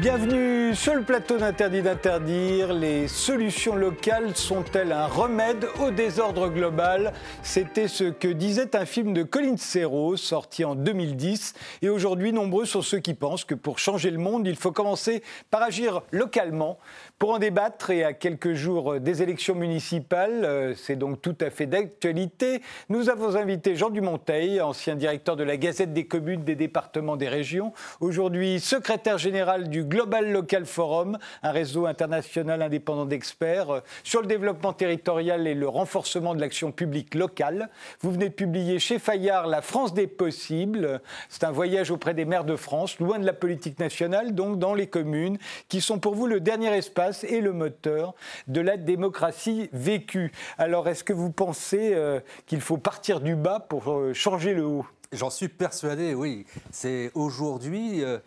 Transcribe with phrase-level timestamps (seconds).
[0.00, 2.72] Bienvenue sur le plateau d'Interdit d'interdire.
[2.72, 7.12] Les solutions locales sont-elles un remède au désordre global?
[7.42, 11.52] C'était ce que disait un film de Colin Serrault sorti en 2010.
[11.82, 15.22] Et aujourd'hui, nombreux sont ceux qui pensent que pour changer le monde, il faut commencer
[15.50, 16.78] par agir localement.
[17.20, 21.50] Pour en débattre et à quelques jours des élections municipales, euh, c'est donc tout à
[21.50, 26.54] fait d'actualité, nous avons invité Jean Dumonteil, ancien directeur de la Gazette des communes, des
[26.54, 33.68] départements, des régions, aujourd'hui secrétaire général du Global Local Forum, un réseau international indépendant d'experts
[33.68, 37.68] euh, sur le développement territorial et le renforcement de l'action publique locale.
[38.00, 41.02] Vous venez de publier chez Fayard La France des possibles.
[41.28, 44.72] C'est un voyage auprès des maires de France, loin de la politique nationale, donc dans
[44.72, 45.36] les communes,
[45.68, 48.14] qui sont pour vous le dernier espace et le moteur
[48.48, 50.32] de la démocratie vécue.
[50.58, 54.64] Alors, est-ce que vous pensez euh, qu'il faut partir du bas pour euh, changer le
[54.64, 54.86] haut?
[55.12, 56.46] J'en suis persuadé, oui.
[56.70, 58.18] C'est aujourd'hui euh,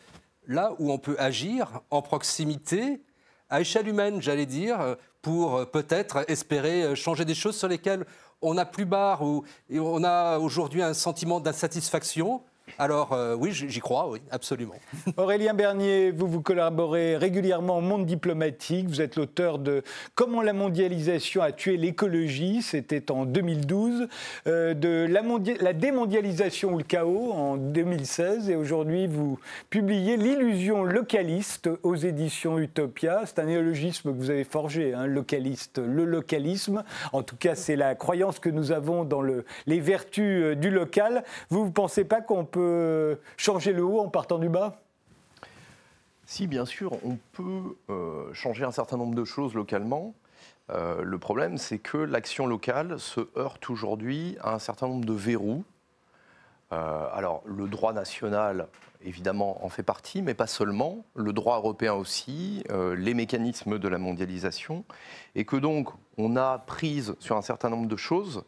[0.47, 3.01] là où on peut agir en proximité,
[3.49, 8.05] à échelle humaine, j'allais dire, pour peut-être espérer changer des choses sur lesquelles
[8.41, 12.41] on n'a plus barre ou on a aujourd'hui un sentiment d'insatisfaction
[12.79, 14.75] alors euh, oui, j'y crois, oui, absolument.
[15.17, 18.87] Aurélien Bernier, vous vous collaborez régulièrement au monde diplomatique.
[18.87, 19.83] Vous êtes l'auteur de
[20.15, 24.07] Comment la mondialisation a tué l'écologie, c'était en 2012,
[24.47, 31.69] euh, de la, démondialisation ou le chaos en 2016, et aujourd'hui vous publiez L'illusion localiste
[31.83, 33.21] aux éditions Utopia.
[33.25, 36.83] C'est un néologisme que vous avez forgé, hein, localiste, le localisme.
[37.11, 40.69] En tout cas, c'est la croyance que nous avons dans le, les vertus euh, du
[40.69, 41.23] local.
[41.49, 44.79] Vous ne pensez pas qu'on peut changer le haut en partant du bas?
[46.25, 50.13] Si, bien sûr, on peut euh, changer un certain nombre de choses localement.
[50.69, 55.13] Euh, le problème, c'est que l'action locale se heurte aujourd'hui à un certain nombre de
[55.13, 55.65] verrous.
[56.71, 58.67] Euh, alors, le droit national,
[59.03, 61.03] évidemment, en fait partie, mais pas seulement.
[61.15, 64.85] Le droit européen aussi, les mécanismes de la mondialisation.
[65.35, 68.43] Et que donc, on a prise sur un certain nombre de choses,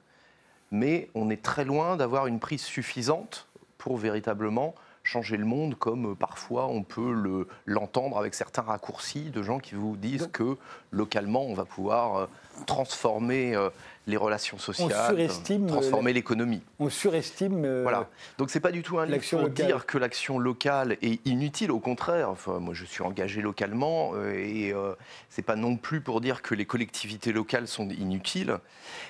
[0.72, 3.48] mais on est très loin d'avoir une prise suffisante
[3.86, 4.74] pour véritablement
[5.04, 9.76] changer le monde, comme euh, parfois on peut l'entendre avec certains raccourcis de gens qui
[9.76, 10.58] vous disent que
[10.90, 12.26] localement on va pouvoir euh,
[12.66, 13.70] transformer euh,
[14.08, 15.30] les relations sociales,
[15.68, 16.62] transformer l'économie.
[16.80, 17.82] On surestime.
[17.82, 18.10] voilà.
[18.38, 21.72] Donc c'est pas du tout un livre pour dire que l'action locale est inutile.
[21.72, 24.94] Au contraire, enfin, moi je suis engagé localement et euh,
[25.30, 28.58] c'est pas non plus pour dire que les collectivités locales sont inutiles,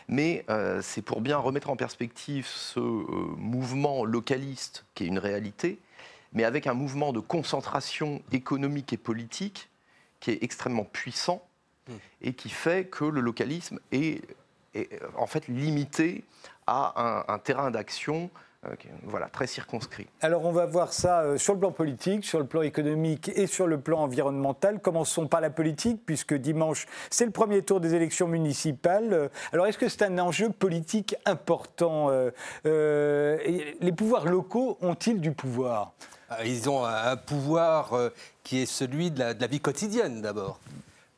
[0.07, 0.45] mais
[0.81, 5.79] c'est pour bien remettre en perspective ce mouvement localiste qui est une réalité,
[6.33, 9.69] mais avec un mouvement de concentration économique et politique
[10.19, 11.45] qui est extrêmement puissant
[12.22, 14.22] et qui fait que le localisme est,
[15.16, 16.23] en fait limité
[16.68, 18.29] à un, terrain d'action
[18.66, 20.07] euh, voilà, très circonscrit.
[20.22, 23.47] Alors on va voir ça euh, sur le plan politique, sur le plan économique et
[23.47, 24.79] sur le plan environnemental.
[24.79, 29.13] Commençons par la politique, puisque dimanche, c'est le premier tour des élections municipales.
[29.13, 32.09] Euh, alors est-ce que c'est un enjeu politique important
[32.63, 35.94] Les pouvoirs locaux ont-ils du pouvoir?
[36.44, 37.94] Ils ont un pouvoir
[38.44, 40.59] qui est celui de la vie quotidienne d'abord.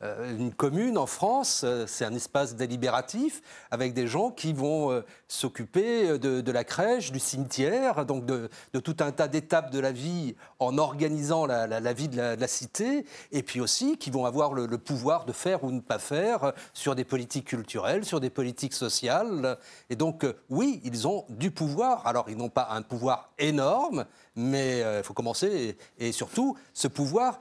[0.02, 3.42] Euh, une commune en France, euh, c'est un espace délibératif
[3.72, 8.48] avec des gens qui vont euh, s'occuper de, la crèche, du cimetière, donc de,
[8.78, 13.42] tout un tas d'étapes de la vie en organisant la, vie de la, cité, et
[13.42, 17.04] puis aussi qui vont avoir le, pouvoir de faire ou ne pas faire sur des
[17.04, 19.58] politiques culturelles, sur des politiques sociales.
[19.90, 22.06] Et donc, oui, ils ont du pouvoir.
[22.06, 25.76] Alors, ils n'ont pas un pouvoir énorme, mais il faut commencer.
[25.98, 27.40] et surtout, ce pouvoir,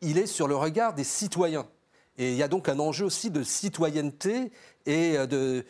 [0.00, 1.66] il est sur le regard des citoyens.
[2.18, 4.50] Et il y a donc un enjeu aussi de citoyenneté
[4.86, 5.64] et euh, de,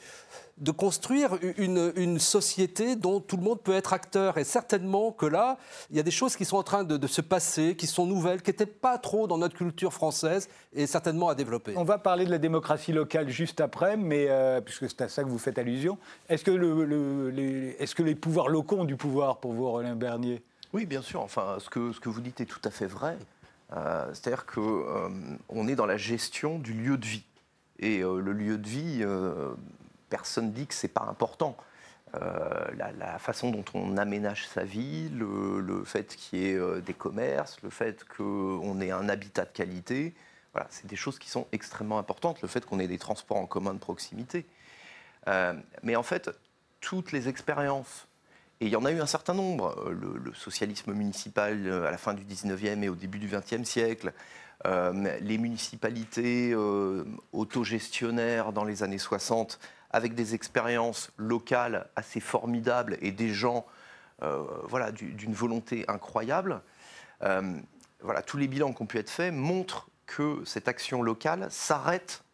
[0.58, 4.38] de construire une, une, société dont tout le monde peut être acteur.
[4.38, 5.58] Et certainement que là,
[5.90, 8.42] il y a des choses qui sont en train de, se passer, qui sont nouvelles,
[8.42, 11.74] qui n'étaient pas trop dans notre culture française et certainement à développer.
[11.76, 15.24] On va parler de la démocratie locale juste après, mais euh, puisque c'est à ça
[15.24, 15.98] que vous faites allusion.
[16.28, 19.96] Est-ce que, le, les, est que les pouvoirs locaux ont du pouvoir pour vous, Roland
[19.96, 20.42] Bernier?
[20.72, 21.20] Oui, bien sûr.
[21.22, 23.16] Enfin, ce que, ce que vous dites est tout à fait vrai.
[23.72, 24.60] Euh, c'est-à-dire qu'on
[25.50, 27.24] euh, est dans la gestion du lieu de vie.
[27.78, 29.04] Et euh, le lieu de vie,
[30.08, 31.56] personne ne dit que ce n'est pas important.
[32.14, 37.70] la, façon dont on aménage sa vie, le, fait qu'il y ait des commerces, le
[37.70, 40.14] fait qu'on ait un habitat de qualité,
[40.52, 42.40] voilà, c'est des choses qui sont extrêmement importantes.
[42.40, 44.46] Le fait qu'on ait des transports en commun de proximité.
[45.82, 46.30] mais en fait,
[46.80, 48.05] toutes les expériences
[48.60, 49.74] et il y en a eu un certain nombre.
[49.86, 53.64] Euh, le, socialisme municipal euh, à la fin du 19e et au début du 20e
[53.64, 54.12] siècle,
[54.64, 56.54] euh, les municipalités
[57.32, 59.58] autogestionnaires dans les années 60,
[59.90, 63.66] avec des expériences locales assez formidables et des gens
[64.64, 66.62] voilà, d'une volonté incroyable.
[67.20, 72.24] voilà, tous les bilans qui ont pu être faits montrent que cette action locale s'arrête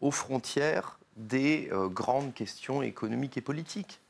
[0.00, 4.00] aux frontières des grandes questions économiques et politiques.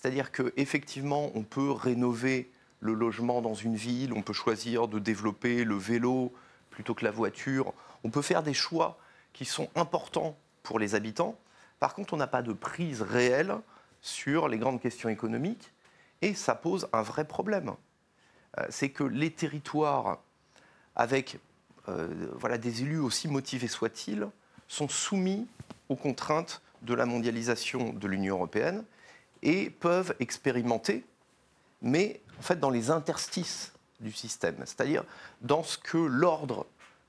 [0.00, 2.48] C'est-à-dire qu'effectivement, on peut rénover
[2.78, 6.32] le logement dans une ville, on peut choisir de développer le vélo
[6.70, 7.74] plutôt que la voiture,
[8.04, 8.96] on peut faire des choix
[9.32, 11.36] qui sont importants pour les habitants.
[11.80, 13.56] Par contre, on n'a pas de prise réelle
[14.00, 15.72] sur les grandes questions économiques
[16.22, 17.72] et ça pose un vrai problème.
[18.60, 20.20] Euh, c'est que les territoires
[20.94, 21.40] avec
[21.88, 24.28] euh, voilà, des élus aussi motivés soient-ils
[24.68, 25.48] sont soumis
[25.88, 28.84] aux contraintes de la mondialisation de l'Union européenne
[29.42, 31.04] et peuvent expérimenter,
[31.82, 35.04] mais en fait dans les interstices du système, c'est-à-dire
[35.40, 36.66] dans ce que l'ordre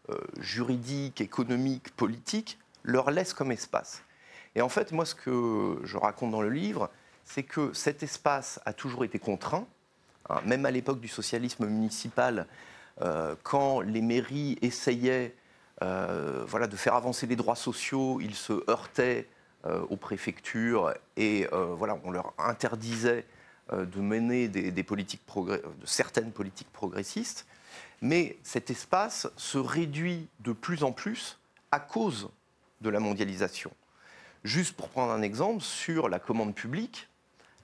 [0.10, 4.02] euh, juridique, économique, politique leur laisse comme espace.
[4.56, 6.90] Et en fait, moi, ce que je raconte dans le livre,
[7.24, 9.68] c'est que cet espace a toujours été contraint,
[10.30, 12.48] hein, même à l'époque du socialisme municipal,
[13.02, 15.36] euh, quand les mairies essayaient
[15.84, 19.28] euh, voilà, de faire avancer les droits sociaux, ils se heurtaient
[19.66, 23.26] aux préfectures et voilà, on leur interdisait
[23.72, 27.46] de mener des, politiques de certaines politiques progressistes.
[28.02, 31.38] Mais cet espace se réduit de plus en plus
[31.72, 32.30] à cause
[32.82, 33.72] de la mondialisation.
[34.44, 37.10] Juste pour prendre un exemple, sur la commande publique,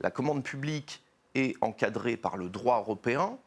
[0.01, 1.01] la commande publique
[1.36, 3.38] est encadrée par le droit européen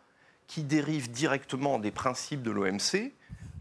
[0.47, 3.13] qui dérive directement des principes de l'OMC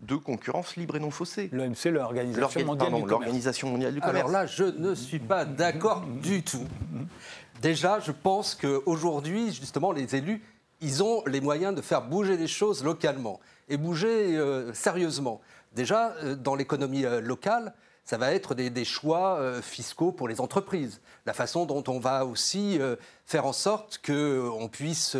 [0.01, 1.49] de concurrence libre et non faussée.
[1.51, 4.17] L'OMC, l'Organisation mondiale, mondiale, du commerce.
[4.17, 6.67] Alors là, je ne suis pas d'accord du tout.
[7.61, 10.43] Déjà, je pense qu'aujourd'hui, justement, les élus,
[10.81, 15.41] ils ont les moyens de faire bouger les choses localement et bouger euh, sérieusement.
[15.75, 17.73] Déjà, euh, dans l'économie euh, locale,
[18.05, 21.01] ça va être des, choix fiscaux pour les entreprises.
[21.25, 22.79] La façon dont on va aussi
[23.25, 25.17] faire en sorte qu'on puisse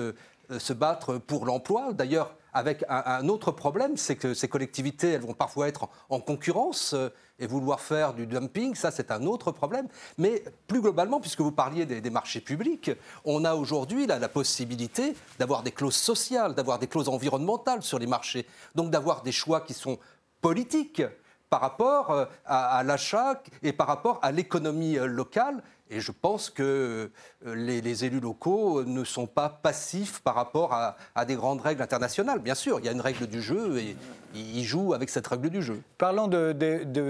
[0.52, 1.92] euh, se battre pour l'emploi.
[1.94, 6.94] D'ailleurs, avec un, autre problème, c'est que ces collectivités, elles vont parfois être en, concurrence
[6.94, 9.88] euh, et vouloir faire du dumping, ça c'est un autre problème.
[10.18, 12.90] Mais plus globalement, puisque vous parliez des, marchés publics,
[13.26, 18.08] on a aujourd'hui la possibilité d'avoir des clauses sociales, d'avoir des clauses environnementales sur les
[18.08, 20.00] marchés, donc d'avoir des choix qui sont
[20.42, 21.04] politiques
[21.52, 27.12] par rapport euh, à l'achat et par rapport à l'économie locale et je pense que
[27.46, 32.40] euh, les, élus locaux ne sont pas passifs par rapport à, des grandes règles internationales.
[32.40, 33.96] Bien sûr, il y a une règle du jeu et
[34.38, 35.82] ils jouent avec cette règle du jeu.
[35.98, 36.54] Parlant de,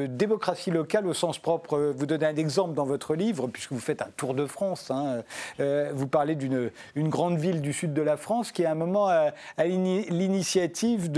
[0.07, 4.01] démocratie locale au sens propre, vous donnez un exemple dans votre livre, puisque vous faites
[4.01, 4.91] un tour de France.
[4.91, 5.23] Hein,
[5.59, 8.75] euh, vous parlez d'une une grande ville du sud de la France qui, à un
[8.75, 9.31] moment, a,
[9.65, 11.11] l'initiative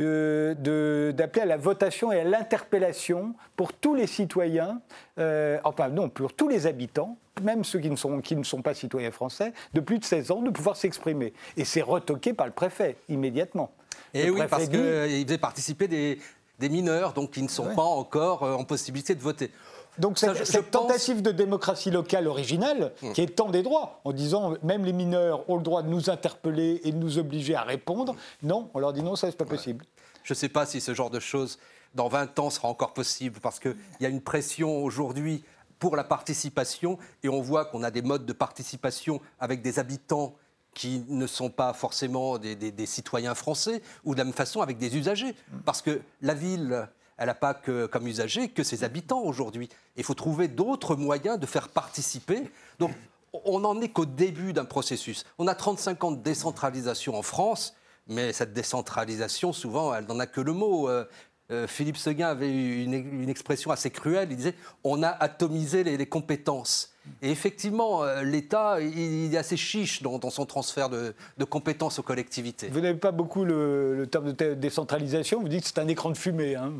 [0.00, 4.80] euh, d'appeler à la votation et à l'interpellation pour tous les citoyens,
[5.16, 8.74] enfin non, pour tous les habitants même ceux qui ne, sont, qui ne sont pas
[8.74, 11.32] citoyens français, de plus de 16 ans, de pouvoir s'exprimer.
[11.56, 13.70] Et c'est retoqué par le préfet, immédiatement.
[14.14, 18.54] Et oui, parce qu'il faisait participer des, mineurs, donc qui ne sont pas encore euh,
[18.54, 19.50] en possibilité de voter.
[19.98, 23.12] Donc cette, tentative de démocratie locale originale, hmm.
[23.12, 26.80] qui étend des droits, en disant même les mineurs ont le droit de nous interpeller
[26.84, 29.84] et de nous obliger à répondre, non, on leur dit non, ça c'est pas possible.
[30.22, 31.58] Je ne sais pas si ce genre de choses,
[31.94, 35.42] dans 20 ans, sera encore possible, parce qu'il y a une pression aujourd'hui
[35.78, 40.34] pour la participation et on voit qu'on a des modes de participation avec des habitants
[40.78, 44.96] qui ne sont pas forcément des, citoyens français ou de la même façon avec des
[44.96, 45.34] usagers.
[45.64, 49.68] Parce que la ville, elle n'a pas que, comme usagers que ses habitants aujourd'hui.
[49.96, 52.48] Il faut trouver d'autres moyens de faire participer.
[52.78, 52.92] Donc,
[53.32, 55.26] on n'en est qu'au début d'un processus.
[55.38, 57.74] On a 35 ans de décentralisation en France,
[58.06, 60.88] mais cette décentralisation, souvent, elle n'en a que le mot.
[60.88, 61.04] Euh,
[61.50, 64.28] euh, Philippe Seguin avait eu une, expression assez cruelle.
[64.30, 64.54] Il disait
[64.84, 66.92] on a atomisé les, compétences.
[67.22, 71.14] Et effectivement, euh, l'État, il, est assez chiche dans, son transfert de,
[71.48, 72.68] compétences aux collectivités.
[72.68, 75.40] Vous n'avez pas beaucoup le, terme de décentralisation.
[75.40, 76.54] Vous dites que c'est un écran de fumée.
[76.54, 76.72] Hein.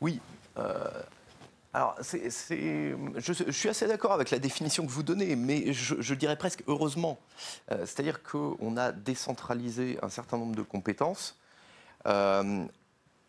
[0.00, 0.20] oui.
[0.58, 0.88] Euh,
[1.72, 6.62] alors, je, suis assez d'accord avec la définition que vous donnez, mais je, dirais presque
[6.68, 7.18] heureusement.
[7.68, 11.36] C'est-à-dire qu'on a décentralisé un certain nombre de compétences.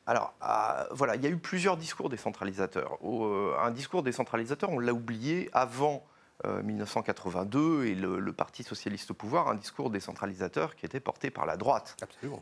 [0.07, 2.99] Alors, ah, voilà, il y a eu plusieurs discours décentralisateurs.
[3.03, 6.05] Euh, un discours décentralisateur, on l'a oublié avant
[6.43, 11.45] 1982 euh, et le, Parti socialiste au pouvoir, un discours décentralisateur qui était porté par
[11.45, 11.97] la droite.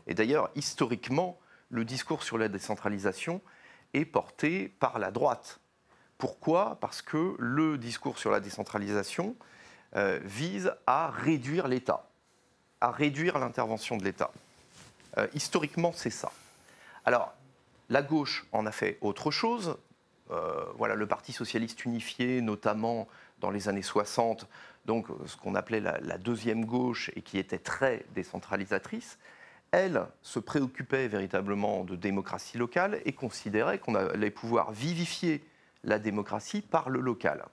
[0.06, 1.38] Et d'ailleurs, historiquement,
[1.70, 3.40] le discours sur la décentralisation
[3.94, 5.60] est porté par la droite.
[6.18, 6.76] Pourquoi?
[6.80, 9.36] Parce que le discours sur la décentralisation
[9.96, 12.10] euh, vise à réduire l'État,
[12.82, 14.30] à réduire l'intervention de l'État.
[15.32, 16.32] historiquement, c'est ça.
[17.04, 17.32] Alors,
[17.88, 19.76] la gauche en a fait autre chose.
[20.30, 23.08] Euh, voilà, le Parti socialiste unifié, notamment
[23.40, 24.48] dans les années 60,
[24.86, 29.18] donc ce qu'on appelait la, deuxième gauche et qui était très décentralisatrice,
[29.70, 35.44] elle, se préoccupait véritablement de démocratie locale et considérait qu'on allait pouvoir vivifier
[35.82, 37.44] la démocratie par le local.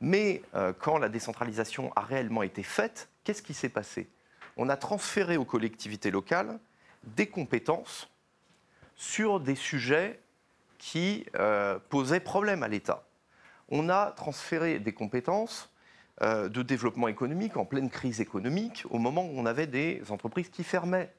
[0.00, 4.08] Mais euh, quand la décentralisation a réellement été faite, qu'est-ce qui s'est passé?
[4.56, 6.58] On a transféré aux collectivités locales
[7.04, 8.10] des compétences
[9.02, 10.20] sur des sujets
[10.78, 13.04] qui euh, posaient problème à l'État.
[13.68, 15.72] On a transféré des compétences
[16.22, 20.50] euh, de développement économique en pleine crise économique, au moment où on avait des entreprises
[20.50, 21.12] qui fermaient.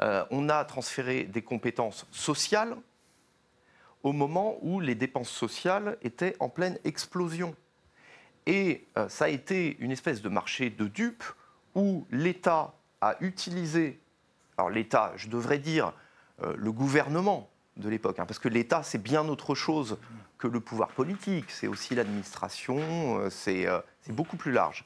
[0.00, 2.76] Euh, on a transféré des compétences sociales
[4.04, 7.56] au moment où les dépenses sociales étaient en pleine explosion.
[8.46, 11.24] Et ça a été une espèce de marché de dupes
[11.74, 14.00] où l'État a utilisé,
[14.56, 15.92] alors l'État, je devrais dire
[16.42, 19.98] le gouvernement de l'époque, hein, parce que l'État, c'est bien autre chose
[20.36, 22.78] que le pouvoir politique, c'est aussi l'administration,
[23.20, 24.84] euh, euh, c'est beaucoup plus large.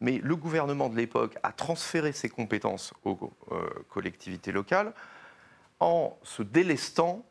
[0.00, 3.32] Mais le gouvernement de l'époque a transféré ses compétences aux
[3.88, 4.92] collectivités locales
[5.80, 7.24] en se délestant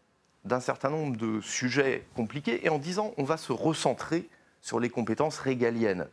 [0.44, 4.30] d'un certain nombre de sujets compliqués et en disant on va se recentrer
[4.62, 6.08] sur les compétences régaliennes.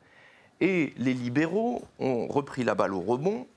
[0.60, 3.48] Et les libéraux ont repris la balle au rebond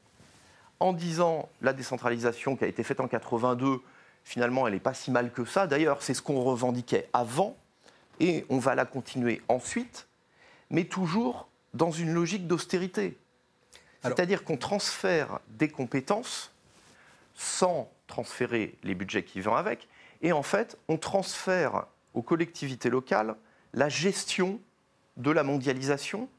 [0.80, 3.82] en disant la décentralisation qui a été faite en 82,
[4.24, 5.68] finalement, elle n'est pas si mal que ça.
[5.68, 7.58] D'ailleurs, c'est ce qu'on revendiquait avant,
[8.20, 10.08] et on va la continuer ensuite,
[10.70, 13.18] mais toujours dans une logique d'austérité.
[14.04, 16.52] C'est-à-dire qu'on transfère des compétences
[17.36, 19.88] sans transférer les budgets qui vont avec,
[20.22, 23.36] et en fait, on transfère aux collectivités locales
[23.74, 24.60] la gestion
[25.18, 26.30] de la mondialisation,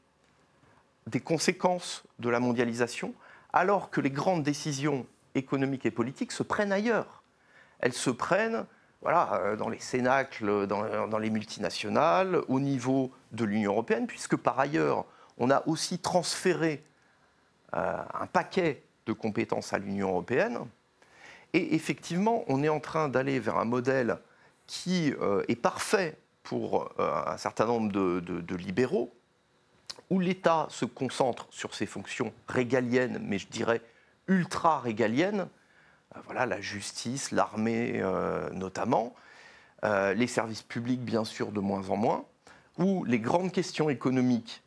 [1.07, 3.13] des conséquences de la mondialisation,
[3.53, 7.23] alors que les grandes décisions économiques et politiques se prennent ailleurs.
[7.79, 8.65] Elles se prennent
[9.01, 14.59] voilà, euh, dans les cénacles, dans, les multinationales, au niveau de l'Union européenne, puisque par
[14.59, 15.05] ailleurs,
[15.37, 16.83] on a aussi transféré
[17.75, 20.59] euh, un paquet de compétences à l'Union européenne.
[21.53, 24.17] Et effectivement, on est en train d'aller vers un modèle
[24.67, 29.13] qui euh, est parfait pour un certain nombre de libéraux,
[30.09, 33.81] où l'État se concentre sur ses fonctions régaliennes, mais je dirais
[34.27, 35.47] ultra régaliennes,
[36.15, 39.15] euh, voilà, la justice, l'armée euh, notamment,
[39.83, 42.25] euh, les services publics bien sûr de moins en moins,
[42.77, 44.63] où les grandes questions économiques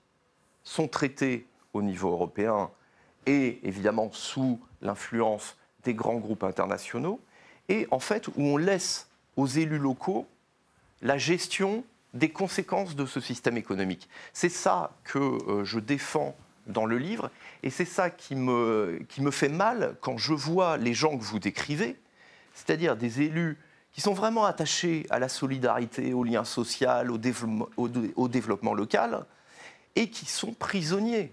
[0.65, 2.71] sont traitées au niveau européen
[3.27, 7.21] et évidemment sous l'influence des grands groupes internationaux,
[7.69, 10.27] et en fait où on laisse aux élus locaux
[11.01, 11.85] la gestion
[12.15, 14.09] des conséquences de ce système économique.
[14.33, 17.31] C'est ça que euh, je défends dans le livre,
[17.63, 21.25] et c'est ça qui me, qui me fait mal quand je vois les gens que
[21.25, 21.97] vous décrivez,
[22.55, 23.59] c'est-à-dire des élus
[23.93, 29.27] qui sont vraiment attachés à la solidarité, au lien social, au développement, au développement local,
[29.97, 31.33] et qui sont prisonniers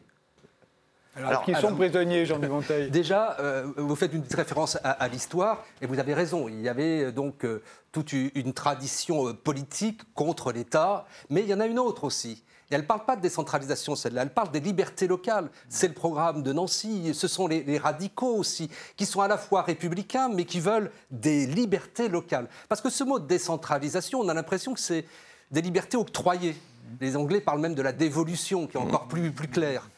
[1.15, 5.87] alors, qui sont prisonniers, Jean Monteil Déjà, euh, vous faites une référence à, l'histoire, et
[5.87, 6.47] vous avez raison.
[6.47, 7.61] Il y avait euh, donc euh,
[7.91, 12.43] toute une tradition politique contre l'État, mais il y en a une autre aussi.
[12.71, 15.49] Et elle ne parle pas de décentralisation, celle-là, elle parle des libertés locales.
[15.69, 19.39] C'est le programme de Nancy, ce sont les, les, radicaux aussi, qui sont à la
[19.39, 22.47] fois républicains, mais qui veulent des libertés locales.
[22.67, 25.05] Parce que ce mot de décentralisation, on a l'impression que c'est
[25.49, 26.55] des libertés octroyées.
[27.01, 29.89] Les Anglais parlent même de la dévolution, qui est encore plus, plus clair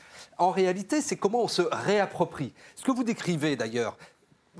[0.41, 2.53] en réalité, c'est comment on se réapproprie.
[2.75, 3.95] Ce que vous décrivez d'ailleurs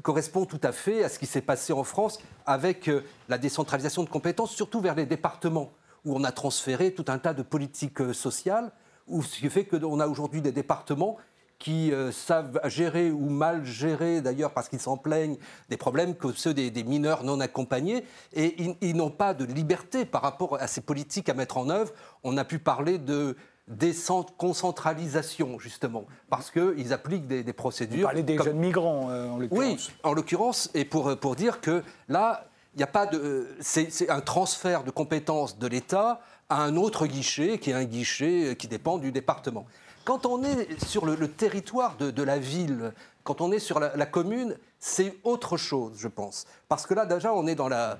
[0.04, 4.04] correspond tout à fait à ce qui s'est passé en France avec euh, la décentralisation
[4.04, 5.72] de compétences, surtout vers les départements,
[6.06, 8.72] où on a transféré tout un tas de politiques euh, sociales,
[9.10, 11.18] ce qui fait qu'on a aujourd'hui des départements
[11.62, 15.38] qui euh, savent gérer ou mal gérer, d'ailleurs parce qu'ils s'en plaignent,
[15.70, 20.22] des problèmes que ceux des, mineurs non accompagnés, et ils n'ont pas de liberté par
[20.24, 21.92] rapport à ces politiques à mettre en œuvre.
[22.24, 23.36] On a pu parler de
[23.72, 28.00] déconcentralisation, justement, parce qu'ils appliquent des, procédures.
[28.00, 29.88] Vous parlez des jeunes migrants, euh, en l'occurrence.
[29.88, 33.48] Oui, en l'occurrence, et pour, pour dire que là, il n'y a pas de.
[33.60, 38.56] C'est un transfert de compétences de l'État à un autre guichet, qui est un guichet
[38.58, 39.66] qui dépend du département.
[40.04, 42.92] Quand on est sur le, territoire de, la ville,
[43.24, 46.46] quand on est sur la, commune, c'est autre chose, je pense.
[46.68, 48.00] Parce que là, déjà, on est dans la,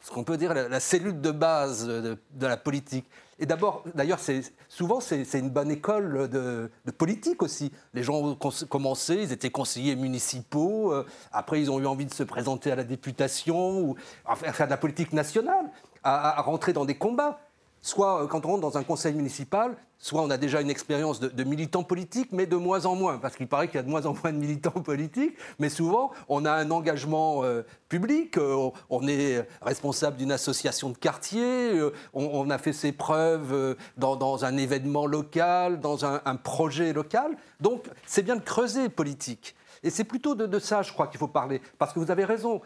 [0.00, 3.06] ce qu'on peut dire la, cellule de base de, de la politique.
[3.40, 4.20] Et d'abord, d'ailleurs,
[4.68, 7.72] souvent, c'est une bonne école de, politique aussi.
[7.94, 8.34] Les gens ont
[8.68, 12.76] commencé, ils étaient conseillers municipaux, euh, après, ils ont eu envie de se présenter à
[12.76, 15.70] la députation, ou à faire de la politique nationale,
[16.02, 17.40] à rentrer dans des combats.
[17.82, 21.20] Soit euh, quand on rentre dans un conseil municipal, soit on a déjà une expérience
[21.20, 23.88] de, militant politique, mais de moins en moins, parce qu'il paraît qu'il y a de
[23.88, 28.70] moins en moins de militants politiques, mais souvent on a un engagement euh, public, euh,
[28.88, 31.80] on est responsable d'une association de quartier,
[32.14, 37.84] on, a fait ses preuves dans, un événement local, dans un, un projet local, donc
[38.06, 39.54] c'est bien de creuser politique.
[39.82, 41.60] Et c'est plutôt de, ça, je crois, qu'il faut parler.
[41.78, 42.60] Parce que vous avez raison,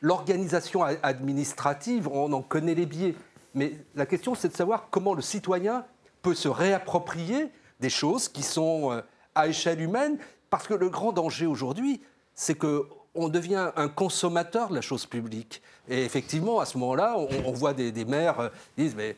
[0.00, 3.14] l'organisation administrative, on en connaît les biais.
[3.54, 5.84] Mais la question, c'est de savoir comment le citoyen
[6.22, 9.00] peut se réapproprier des choses qui sont euh,
[9.34, 10.18] à échelle humaine.
[10.50, 12.00] Parce que le grand danger aujourd'hui,
[12.34, 15.62] c'est qu'on devient un consommateur de la chose publique.
[15.88, 19.16] Et effectivement, à ce moment-là, on, voit des, des maires euh, disent mais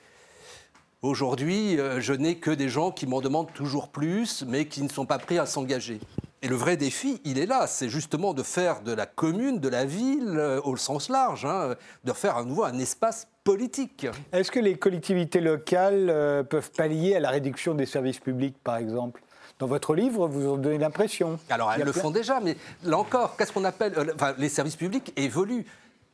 [1.02, 4.88] aujourd'hui, euh, je n'ai que des gens qui m'en demandent toujours plus, mais qui ne
[4.88, 6.00] sont pas prêts à s'engager.
[6.40, 9.68] Et le vrai défi, il est là, c'est justement de faire de la commune, de
[9.68, 14.06] la ville, au sens large, hein, de faire à nouveau un espace politique.
[14.32, 18.76] Est-ce que les collectivités locales euh, peuvent pallier à la réduction des services publics, par
[18.76, 19.22] exemple?
[19.58, 21.38] Dans votre livre, vous en donnez l'impression.
[21.48, 23.92] Alors, elles le font déjà, mais là encore, qu'est-ce qu'on appelle.
[23.96, 25.66] Euh, enfin, les services publics évoluent.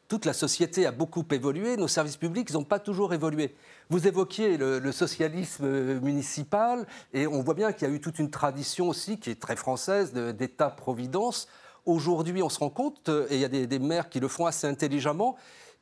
[0.09, 3.55] Toute la société a beaucoup évolué, nos services publics n'ont pas toujours évolué.
[3.91, 8.19] Vous évoquiez le, socialisme euh, municipal, et on voit bien qu'il y a eu toute
[8.19, 11.49] une tradition aussi qui est très française d'État-providence.
[11.87, 14.67] Aujourd'hui, on se rend compte, et il y a des, maires qui le font assez
[14.67, 15.37] intelligemment,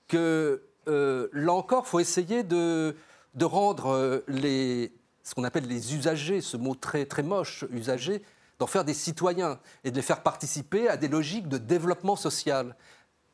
[0.07, 2.95] que euh, là encore, il faut essayer de,
[3.43, 8.23] rendre euh, ce qu'on appelle les usagers, ce mot très, très moche, usagers,
[8.61, 12.77] d'en faire des citoyens et de les faire participer à des logiques de développement social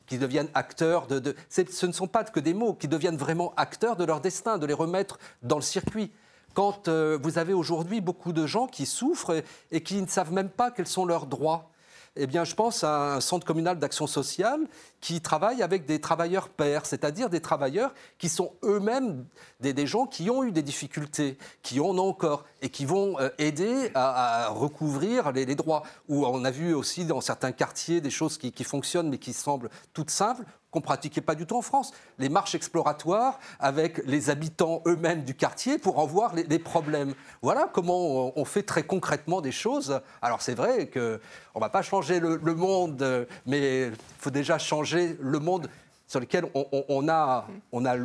[0.05, 1.35] qui deviennent acteurs de...
[1.49, 4.65] ce ne sont pas que des mots, qui deviennent vraiment acteurs de leur destin, de
[4.65, 6.11] les remettre dans le circuit.
[6.53, 9.41] Quand euh, vous avez aujourd'hui beaucoup de gens qui souffrent
[9.71, 11.72] et qui ne savent même pas quels sont leurs droits,
[12.15, 14.61] eh bien, je pense à un centre communal d'action sociale
[15.01, 19.25] qui travaille avec des travailleurs pairs, c'est-à-dire des travailleurs qui sont eux-mêmes
[19.59, 23.29] des, gens qui ont eu des difficultés, qui en ont encore, et qui vont euh,
[23.39, 25.83] aider à, recouvrir les, droits.
[26.07, 29.33] Ou on a vu aussi dans certains quartiers des choses qui, qui fonctionnent mais qui
[29.33, 31.93] semblent toutes simples qu'on pratiquait pas du tout en France.
[32.17, 37.13] Les marches exploratoires avec les habitants eux-mêmes du quartier pour en voir les, problèmes.
[37.41, 40.01] Voilà comment on, fait très concrètement des choses.
[40.21, 45.15] Alors c'est vrai qu'on ne va pas changer le, monde, mais il faut déjà changer
[45.21, 45.69] le monde
[46.07, 47.95] sur lequel on, a, on a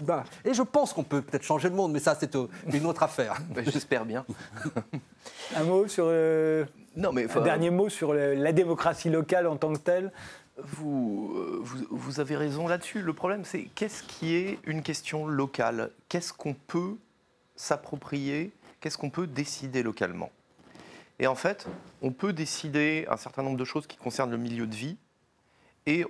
[0.00, 3.02] ben, et je pense qu'on peut peut-être changer le monde, mais ça, c'est une autre
[3.02, 3.36] affaire.
[3.54, 4.24] Ben, j'espère bien.
[5.56, 6.06] un mot sur.
[6.08, 6.64] Euh,
[6.96, 10.10] non, mais, un dernier mot sur la démocratie locale en tant que telle?
[10.58, 10.62] Euh,
[11.62, 13.00] vous, vous, avez raison là-dessus.
[13.00, 15.90] Le problème, c'est qu'est-ce qui est une question locale?
[16.08, 16.96] Qu'est-ce qu'on peut
[17.56, 18.52] s'approprier?
[18.80, 20.30] Qu'est-ce qu'on peut décider localement?
[21.18, 21.66] Et en fait,
[22.00, 24.96] on peut décider un certain nombre de choses qui concernent le milieu de vie
[25.86, 26.04] et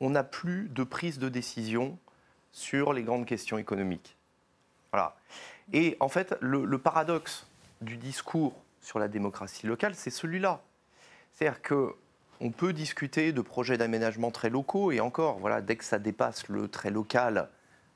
[0.00, 1.98] on n'a plus de prise de décision
[2.52, 4.16] sur les grandes questions économiques.
[4.92, 5.16] Voilà.
[5.72, 7.46] Et en fait, le paradoxe
[7.80, 10.60] du discours sur la démocratie locale, c'est celui-là.
[11.32, 11.94] C'est-à-dire que
[12.42, 16.48] on peut discuter de projets d'aménagement très locaux, et encore, voilà, dès que ça dépasse
[16.48, 17.48] le très local,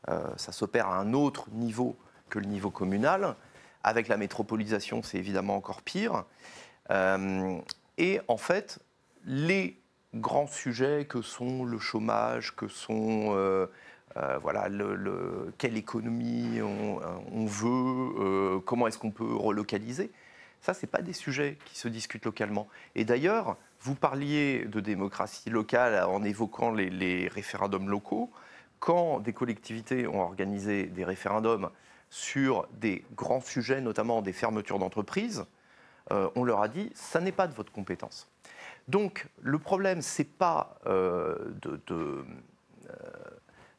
[0.09, 1.97] euh, ça s'opère à un autre niveau
[2.31, 3.35] que le niveau communal.
[3.83, 6.25] Avec la métropolisation, c'est évidemment encore pire.
[6.91, 7.59] Euh,
[7.99, 8.79] et en fait,
[9.25, 9.81] les
[10.15, 13.67] grands sujets que sont le chômage, que sont euh,
[14.41, 17.01] voilà, le, quelle économie on,
[17.33, 20.11] on veut, comment est-ce qu'on peut relocaliser,
[20.67, 22.67] ça, ce n'est pas des sujets qui se discutent localement.
[22.97, 28.33] Et d'ailleurs, vous parliez de démocratie locale en évoquant les, référendums locaux.
[28.81, 31.71] Quand des collectivités ont organisé des référendums
[32.11, 35.45] sur des grands sujets, notamment des fermetures d'entreprises,
[36.11, 38.29] euh, on leur a dit ça n'est pas de votre compétence.
[38.89, 42.25] Donc le problème, c'est pas euh, de, euh,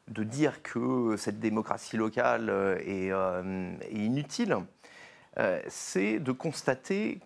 [0.08, 2.50] de, dire que cette démocratie locale
[2.86, 3.10] est
[3.90, 4.56] inutile,
[5.68, 7.20] c'est de constater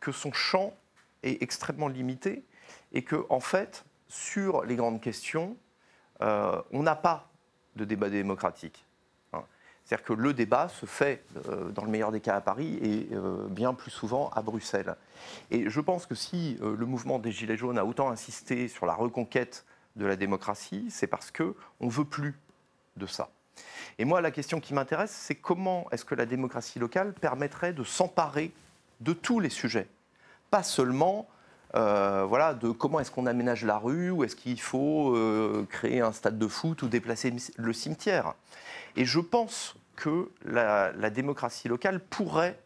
[0.00, 0.74] que son champ
[1.22, 2.44] est extrêmement limité
[2.92, 5.56] et que, en fait, sur les grandes questions,
[6.20, 7.28] euh, on n'a pas
[7.76, 8.84] de débat démocratique.
[9.32, 9.42] Hein.
[9.84, 13.08] C'est-à-dire que le débat se fait, euh, dans le meilleur des cas, à Paris et
[13.12, 14.94] euh, bien plus souvent à Bruxelles.
[15.50, 18.94] Et je pense que si le mouvement des Gilets jaunes a autant insisté sur la
[18.94, 19.64] reconquête
[19.96, 22.38] de la démocratie, c'est parce qu'on ne veut plus
[22.96, 23.30] de ça.
[23.98, 27.84] Et moi, la question qui m'intéresse, c'est comment est-ce que la démocratie locale permettrait de
[27.84, 28.52] s'emparer
[29.00, 29.88] de tous les sujets
[30.54, 31.26] pas seulement
[31.74, 36.00] euh, voilà, de comment est-ce qu'on aménage la rue, ou est-ce qu'il faut euh, créer
[36.00, 38.34] un stade de foot ou déplacer le cimetière.
[38.94, 42.56] Et je pense que la, démocratie locale pourrait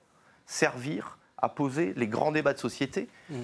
[0.44, 3.36] servir à poser les grands débats de société, mmh.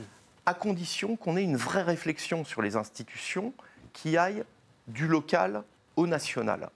[0.44, 3.54] à condition qu'on ait une vraie réflexion sur les institutions
[3.94, 4.44] qui aillent
[4.88, 5.62] du local
[5.96, 6.68] au national.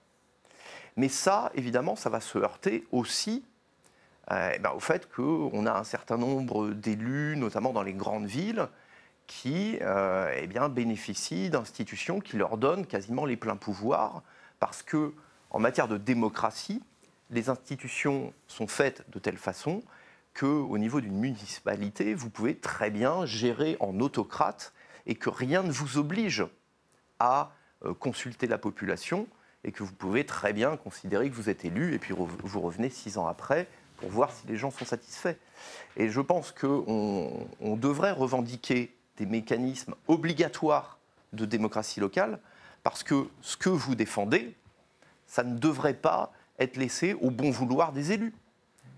[0.99, 3.45] Mais ça, évidemment, ça va se heurter aussi
[4.31, 8.25] euh, eh ben, au fait qu'on a un certain nombre d'élus, notamment dans les grandes
[8.25, 8.67] villes,
[9.25, 14.23] qui euh, eh bénéficient d'institutions qui leur donnent quasiment les pleins pouvoirs,
[14.59, 15.13] parce que
[15.51, 16.83] en matière de démocratie,
[17.29, 19.81] les institutions sont faites de telle façon
[20.37, 24.73] qu'au niveau d'une municipalité, vous pouvez très bien gérer en autocrate
[25.05, 26.45] et que rien ne vous oblige
[27.19, 27.53] à
[27.85, 29.29] euh, consulter la population
[29.63, 32.89] et que vous pouvez très bien considérer que vous êtes élu et puis vous revenez
[32.89, 33.67] six ans après
[33.97, 35.35] pour voir si les gens sont satisfaits.
[35.97, 40.97] Et je pense qu'on on devrait revendiquer des mécanismes obligatoires
[41.33, 42.39] de démocratie locale
[42.83, 44.55] parce que ce que vous défendez,
[45.27, 48.33] ça ne devrait pas être laissé au bon vouloir des élus.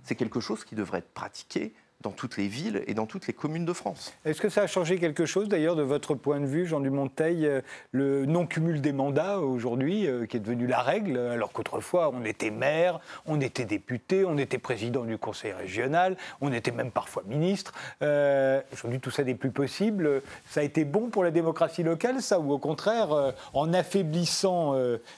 [0.04, 3.34] C'est quelque chose qui devrait être pratiqué dans toutes les villes et dans toutes les
[3.34, 4.14] communes de France.
[4.26, 7.46] Est-ce que ça a changé quelque chose d'ailleurs de votre point de vue, Jean Dumonteil,
[7.46, 7.62] euh,
[7.92, 12.52] le non-cumul des mandats aujourd'hui, euh, qui est devenu la règle, alors qu'autrefois on était
[12.52, 17.74] maire, on était député, on était président du conseil régional, on était même parfois ministre.
[18.02, 20.22] Euh, aujourd'hui tout ça n'est plus possible.
[20.50, 24.76] Ça a été bon pour la démocratie locale, ça, ou au contraire, en affaiblissant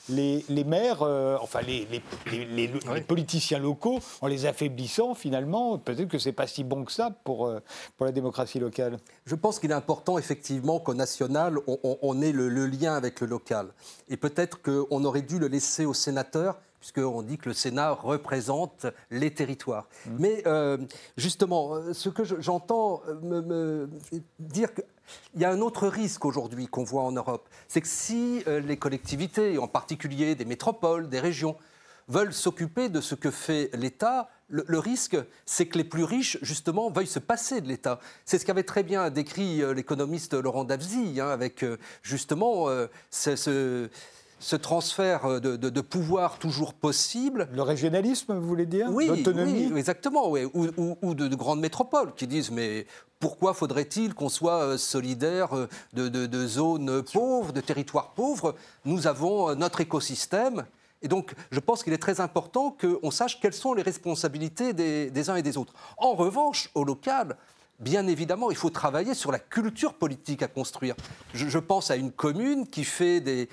[0.10, 1.02] les, maires,
[1.41, 1.88] enfin les,
[2.28, 7.12] les, politiciens locaux, en les affaiblissant finalement, peut-être que c'est pas si bon que ça
[7.24, 7.60] pour, euh,
[7.98, 12.48] pour la démocratie locale Je pense qu'il est important effectivement qu'au national, on, ait le,
[12.66, 13.68] lien avec le local.
[14.10, 18.88] Et peut-être qu'on aurait dû le laisser aux sénateurs puisqu'on dit que le Sénat représente
[19.10, 19.88] les territoires.
[20.06, 20.12] Mmh.
[20.20, 20.78] Mais euh,
[21.16, 23.90] justement, ce que j'entends me,
[24.38, 24.84] dire qu'il
[25.38, 28.76] y a un autre risque aujourd'hui qu'on voit en Europe, c'est que si euh, les
[28.76, 31.56] collectivités, en particulier des métropoles, des régions,
[32.10, 36.89] veulent s'occuper de ce que fait l'État, le, risque, c'est que les plus riches, justement,
[36.89, 37.99] veuillent se passer de l'État.
[38.25, 42.88] C'est ce qu'avait très bien décrit euh, l'économiste Laurent Davzy, hein, avec euh, justement euh,
[43.10, 43.89] ce,
[44.62, 47.47] transfert de, pouvoir toujours possible.
[47.53, 48.89] Le régionalisme, vous voulez dire?
[48.91, 49.69] Oui, L'autonomie?
[49.71, 50.29] oui exactement.
[50.29, 50.45] Oui.
[50.53, 52.86] Ou, de, grandes métropoles qui disent mais
[53.19, 55.49] pourquoi faudrait-il qu'on soit solidaire
[55.93, 58.56] de, de zones pauvres, de territoires pauvres?
[58.84, 60.65] Nous avons notre écosystème
[61.04, 65.30] et donc, je pense qu'il est très important qu'on sache quelles sont les responsabilités des,
[65.30, 65.74] uns et des autres.
[65.98, 67.36] En revanche, au local,
[67.80, 70.96] bien évidemment, il faut travailler sur la culture politique à construire.
[71.34, 73.50] Je, pense à une commune qui fait des,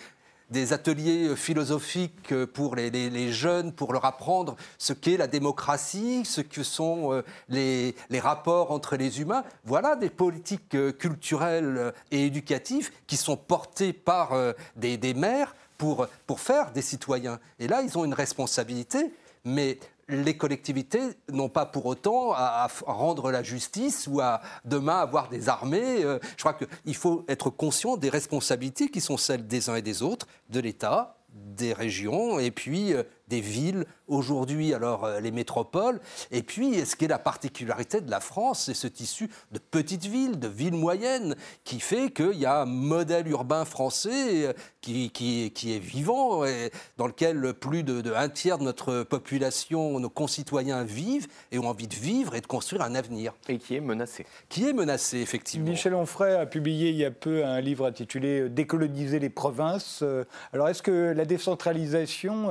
[0.72, 7.12] ateliers philosophiques pour les, jeunes, pour leur apprendre ce qu'est la démocratie, ce que sont
[7.12, 9.42] euh, les, rapports entre les humains.
[9.64, 15.54] Voilà des politiques euh, culturelles et éducatives qui sont portées par euh, des, des maires
[15.80, 17.40] pour, pour faire des citoyens.
[17.58, 18.98] Et là, ils ont une responsabilité,
[19.46, 19.78] mais
[20.10, 21.00] les collectivités
[21.32, 26.04] n'ont pas pour autant à, rendre la justice ou à demain avoir des armées.
[26.04, 29.82] Euh, je crois qu'il faut être conscient des responsabilités qui sont celles des uns et
[29.82, 35.30] des autres, de l'État, des régions et puis euh, des villes aujourd'hui, alors euh, les
[35.30, 36.00] métropoles.
[36.30, 40.04] Et puis, ce qui est la particularité de la France, c'est ce tissu de petites
[40.04, 45.10] villes, de villes moyennes, qui fait qu'il y a un modèle urbain français euh, qui,
[45.10, 50.10] qui, qui est vivant, et dans lequel plus de, un tiers de notre population, nos
[50.10, 53.32] concitoyens vivent et ont envie de vivre et de construire un avenir.
[53.48, 54.26] Et qui est menacé.
[54.48, 55.70] Qui est menacé, effectivement.
[55.70, 60.00] Michel Onfray a publié il y a peu un livre intitulé Décoloniser les provinces.
[60.02, 62.48] Euh, alors, est-ce que la décentralisation,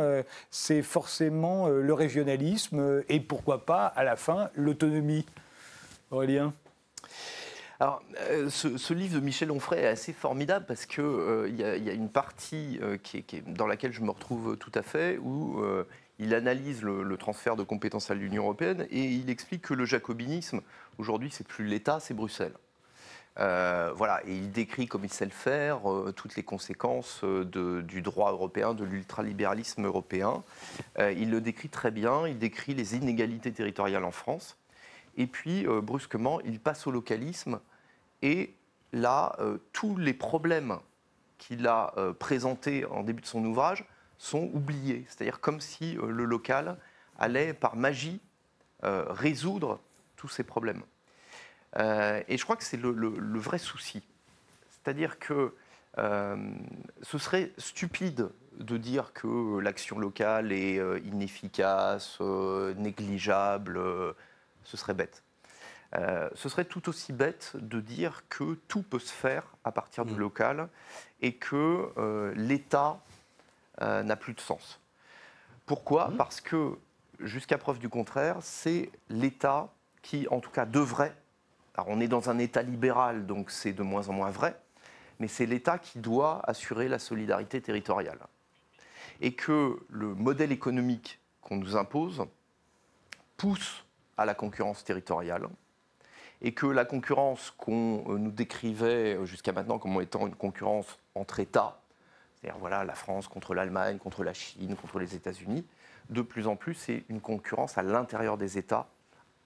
[0.50, 5.26] c'est forcément euh, le régionalisme euh, et pourquoi pas, à la fin, l'autonomie.
[6.12, 6.54] Aurélien?
[7.80, 11.04] Alors, euh, ce, livre de Michel Onfray est assez formidable parce qu'il
[11.48, 12.80] il y, a une partie
[13.48, 15.64] dans laquelle je me retrouve tout à fait, où
[16.18, 20.62] il analyse le, transfert de compétences à l'Union européenne et il explique que le jacobinisme,
[20.98, 22.54] aujourd'hui, c'est plus l'État, c'est Bruxelles.
[23.40, 27.82] Euh, voilà, et il décrit comme il sait le faire euh, toutes les conséquences euh,
[27.82, 30.44] du droit européen, de l'ultralibéralisme européen.
[30.98, 34.58] il le décrit très bien, il décrit les inégalités territoriales en France.
[35.18, 37.60] Et puis, brusquement, il passe au localisme.
[38.22, 38.54] Et
[38.94, 39.36] là,
[39.74, 40.78] tous les problèmes
[41.38, 43.86] qu'il a présentés en début de son ouvrage
[44.18, 45.06] sont oubliés.
[45.08, 46.78] C'est-à-dire comme si le local
[47.18, 48.22] allait, par magie,
[48.84, 49.80] résoudre
[50.16, 50.84] tous ces problèmes.
[51.78, 54.04] Euh, et je crois que c'est le, vrai souci.
[54.70, 55.54] C'est-à-dire que
[55.98, 56.52] euh,
[57.02, 62.20] ce serait stupide de dire que l'action locale est euh, inefficace,
[62.78, 63.80] négligeable,
[64.64, 65.24] ce serait bête.
[65.94, 70.14] ce serait tout aussi bête de dire que tout peut se faire à partir du
[70.14, 70.20] mmh.
[70.20, 70.70] local
[71.22, 73.00] et que l'État
[73.82, 74.80] n'a plus de sens.
[75.66, 76.10] Pourquoi?
[76.10, 76.18] Mmh.
[76.18, 76.78] Parce que,
[77.20, 79.70] jusqu'à preuve du contraire, c'est l'État
[80.02, 81.16] qui, en tout cas, devrait
[81.88, 84.60] on est dans un État libéral, donc c'est de moins en moins vrai,
[85.20, 88.20] mais c'est l'État qui doit assurer la solidarité territoriale.
[89.22, 92.26] Et que le modèle économique qu'on nous impose
[93.38, 93.86] pousse
[94.18, 95.48] à la concurrence territoriale,
[96.42, 101.40] et que la concurrence qu'on euh, nous décrivait jusqu'à maintenant comme étant une concurrence entre
[101.40, 101.82] États,
[102.36, 105.66] c'est-à-dire voilà, la France contre l'Allemagne, contre la Chine, contre les États-Unis,
[106.10, 108.88] de plus en plus c'est une concurrence à l'intérieur des États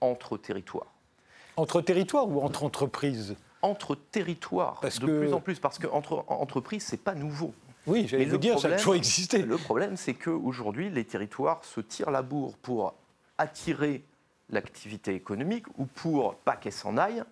[0.00, 0.93] entre territoires.
[1.56, 6.24] Entre territoires ou entre entreprises Entre territoires, Parce de que- plus en plus, parce qu'entre
[6.28, 7.54] entreprises, c'est pas nouveau.
[7.86, 9.42] Oui, j'allais vous le dire, ça a toujours existé.
[9.42, 12.94] Le problème, c'est qu'aujourd'hui, les territoires se tirent la bourre pour
[13.38, 14.02] attirer
[14.50, 17.22] l'activité économique ou pour pas qu'elle s'en aille,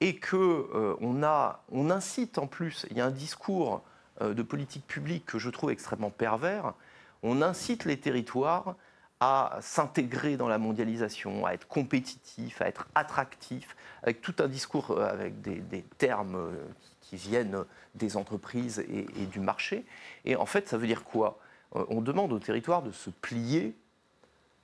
[0.00, 3.82] et que euh, on, a, on incite en plus, il y a un discours
[4.20, 6.74] euh, de politique publique que je trouve extrêmement pervers,
[7.22, 8.74] on incite les territoires
[9.20, 14.90] à s'intégrer dans la mondialisation, à être compétitifs, à être attractifs, avec tout un discours
[14.90, 16.64] euh, avec des, termes euh,
[17.00, 19.84] qui viennent des entreprises et, et du marché.
[20.24, 21.38] Et en fait, ça veut dire quoi?
[21.76, 23.74] Euh, On demande aux territoires de se plier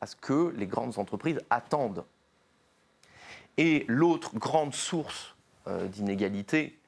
[0.00, 2.04] à ce que les grandes entreprises attendent.
[3.56, 5.34] Et l'autre grande source
[5.66, 6.78] d'inégalité,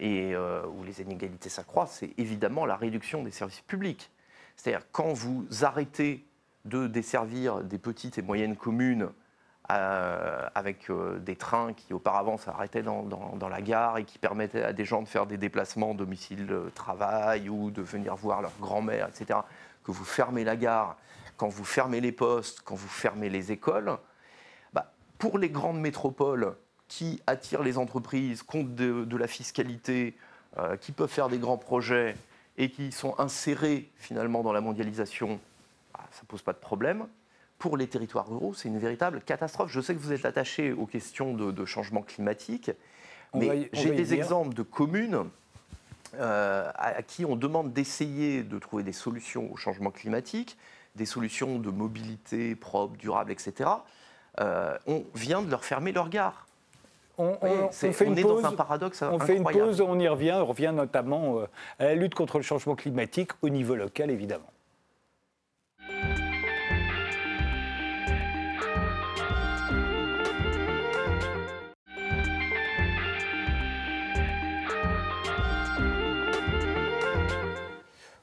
[0.00, 4.10] et où les inégalités s'accroissent, c'est évidemment la réduction des services publics.
[4.56, 6.24] C'est-à-dire quand vous arrêtez
[6.64, 9.10] de desservir des petites et moyennes communes
[9.70, 14.72] euh, avec euh, des trains qui auparavant s'arrêtaient dans, la gare et qui permettaient à
[14.72, 19.40] des gens de faire des déplacements domicile-travail ou de venir voir leur grand-mère, etc.,
[19.84, 20.96] que vous fermez la gare,
[21.36, 23.96] quand vous fermez les postes, quand vous fermez les écoles,
[24.72, 26.56] bah, pour les grandes métropoles
[26.88, 30.16] qui attirent les entreprises, comptent de, la fiscalité,
[30.58, 32.16] euh, qui peuvent faire des grands projets
[32.58, 35.38] et qui sont insérés finalement dans la mondialisation,
[36.12, 37.06] ça ne pose pas de problème.
[37.58, 39.70] Pour les territoires ruraux, c'est une véritable catastrophe.
[39.70, 42.70] Je sais que vous êtes attaché aux questions de, de changement climatique,
[43.34, 45.24] On mais j'ai des exemples de communes
[46.14, 50.56] euh, à, à qui on demande d'essayer de trouver des solutions au changement climatique,
[50.96, 53.70] des solutions de mobilité propre, durable, etc.
[54.40, 56.46] Euh, on vient de leur fermer leur gare.
[57.18, 58.42] On, on- c'est- on fait on une est pause.
[58.42, 60.38] dans un paradoxe On fait une pause, on y revient.
[60.40, 61.46] On revient notamment euh,
[61.78, 64.50] à la lutte contre le changement climatique au niveau local, évidemment.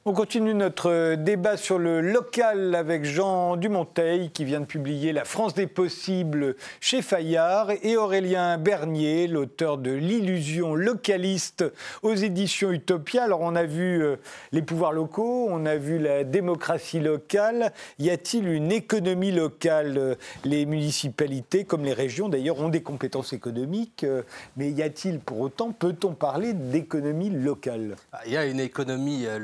[0.08, 5.26] On continue notre débat sur le local avec Jean Dumonteil qui vient de publier La
[5.26, 11.62] France des possibles chez Fayard et Aurélien Bernier, l'auteur de L'illusion localiste
[12.02, 13.24] aux éditions Utopia.
[13.24, 14.16] Alors on a vu euh,
[14.52, 17.74] les pouvoirs locaux, on a vu la démocratie locale.
[17.98, 19.98] Y a-t-il une économie locale?
[19.98, 24.22] Euh, Les municipalités comme les régions d'ailleurs ont des compétences économiques, euh,
[24.56, 27.96] mais y a-t-il pour autant, peut-on parler d'économie locale?
[28.14, 29.38] Ah, Il y a une économie euh,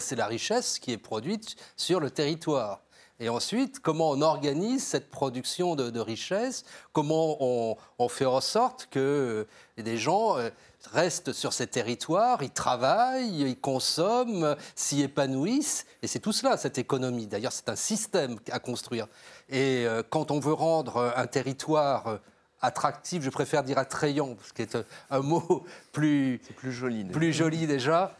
[0.00, 2.80] c'est la richesse qui est produite sur le territoire.
[3.18, 8.42] Et ensuite, comment on organise cette production de, de richesse Comment on, on fait en
[8.42, 9.46] sorte que
[9.78, 10.50] euh, des gens euh,
[10.92, 15.86] restent sur ces territoires, ils travaillent, ils consomment, s'y épanouissent?
[16.02, 17.26] Et c'est tout cela, cette économie.
[17.26, 19.06] D'ailleurs, c'est un système à construire.
[19.48, 22.18] Et euh, quand on veut rendre un territoire
[22.60, 27.04] attractif, je préfère dire attrayant, parce que c'est un mot plus, C'est plus joli.
[27.04, 27.18] déjà.
[27.18, 28.14] plus joli déjà.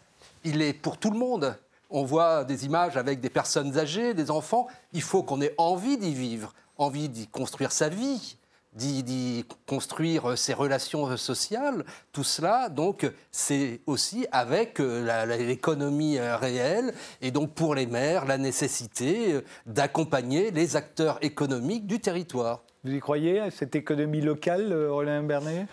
[0.49, 1.57] Il est pour tout le monde.
[1.91, 4.69] On voit des images avec des personnes âgées, des enfants.
[4.93, 8.39] Il faut qu'on ait envie d'y vivre, envie d'y construire sa vie,
[8.73, 11.85] d'y construire euh, ses relations euh, sociales.
[12.13, 18.39] Tout cela, donc, c'est aussi avec euh, l'économie réelle et donc pour les maires, la
[18.39, 22.63] nécessité d'accompagner les acteurs économiques du territoire.
[22.85, 25.67] Vous y croyez cette économie locale, Aurélien Bernier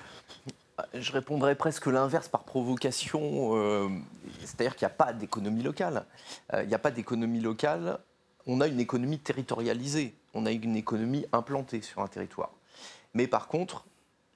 [0.94, 3.56] Je répondrais presque l'inverse par provocation.
[3.56, 3.90] euh,
[4.40, 6.06] C'est-à-dire qu'il n'y a pas d'économie locale.
[6.54, 8.00] Euh, il n'y a pas d'économie locale.
[8.48, 10.16] On a une économie territorialisée.
[10.34, 12.52] On a une économie implantée sur un territoire.
[13.14, 13.86] Mais par contre,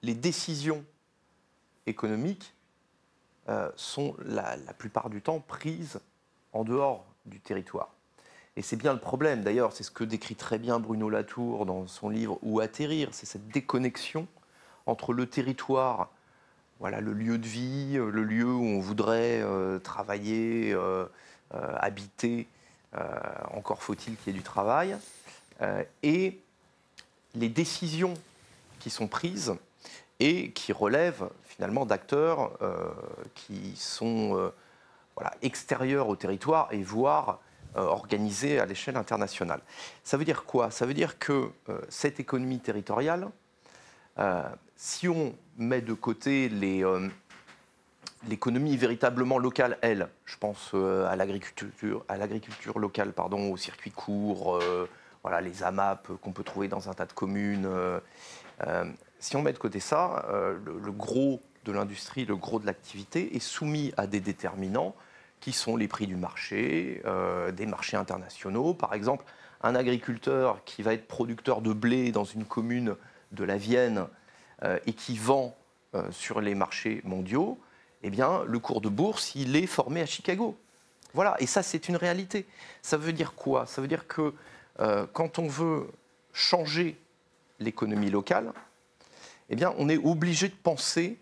[0.03, 0.85] les décisions
[1.87, 2.53] économiques
[3.49, 5.99] euh, sont la, la plupart du temps prises
[6.53, 7.93] en dehors du territoire.
[8.55, 11.85] Et c'est bien le problème, d'ailleurs, c'est ce que décrit très bien Bruno Latour dans
[11.87, 14.27] son livre Où atterrir, c'est cette déconnexion
[14.87, 16.09] entre le territoire,
[16.79, 21.05] voilà, le lieu de vie, euh, le lieu où on voudrait euh, travailler, euh,
[21.51, 22.47] habiter,
[23.51, 24.97] encore faut-il qu'il y ait du travail,
[26.01, 26.39] et
[27.35, 28.15] les décisions
[28.79, 29.53] qui sont prises
[30.19, 32.57] et qui relèvent finalement d'acteurs
[33.35, 34.51] qui sont
[35.43, 37.39] extérieurs au territoire et voire
[37.75, 39.61] organisés à l'échelle internationale.
[40.03, 40.71] Ça veut dire quoi?
[40.71, 41.51] Ça veut dire que
[41.87, 43.29] cette économie territoriale,
[44.77, 47.09] si on met de côté euh,
[48.29, 54.87] l'économie véritablement locale, elle, je pense euh, à l'agriculture, locale, pardon, aux circuits courts, euh,
[55.23, 57.67] voilà, les AMAP qu'on peut trouver dans un tas de communes.
[59.19, 60.25] si on met de côté ça,
[60.63, 64.95] le, gros de l'industrie, le gros de l'activité est soumis à des déterminants
[65.41, 67.01] qui sont les prix du marché,
[67.51, 68.73] des marchés internationaux.
[68.73, 69.25] Par exemple,
[69.63, 72.95] un agriculteur qui va être producteur de blé dans une commune
[73.33, 74.07] de la Vienne
[74.63, 75.55] et qui vend
[75.95, 77.59] euh, sur les marchés mondiaux,
[78.03, 80.57] eh bien, le cours de bourse, il est formé à Chicago.
[81.13, 82.45] Voilà, et ça, c'est une réalité.
[82.81, 83.65] Ça veut dire quoi?
[83.65, 84.33] Ça veut dire que
[85.13, 85.87] quand on veut
[86.33, 86.99] changer
[87.59, 88.53] l'économie locale,
[89.49, 91.17] eh bien, on est obligé de penser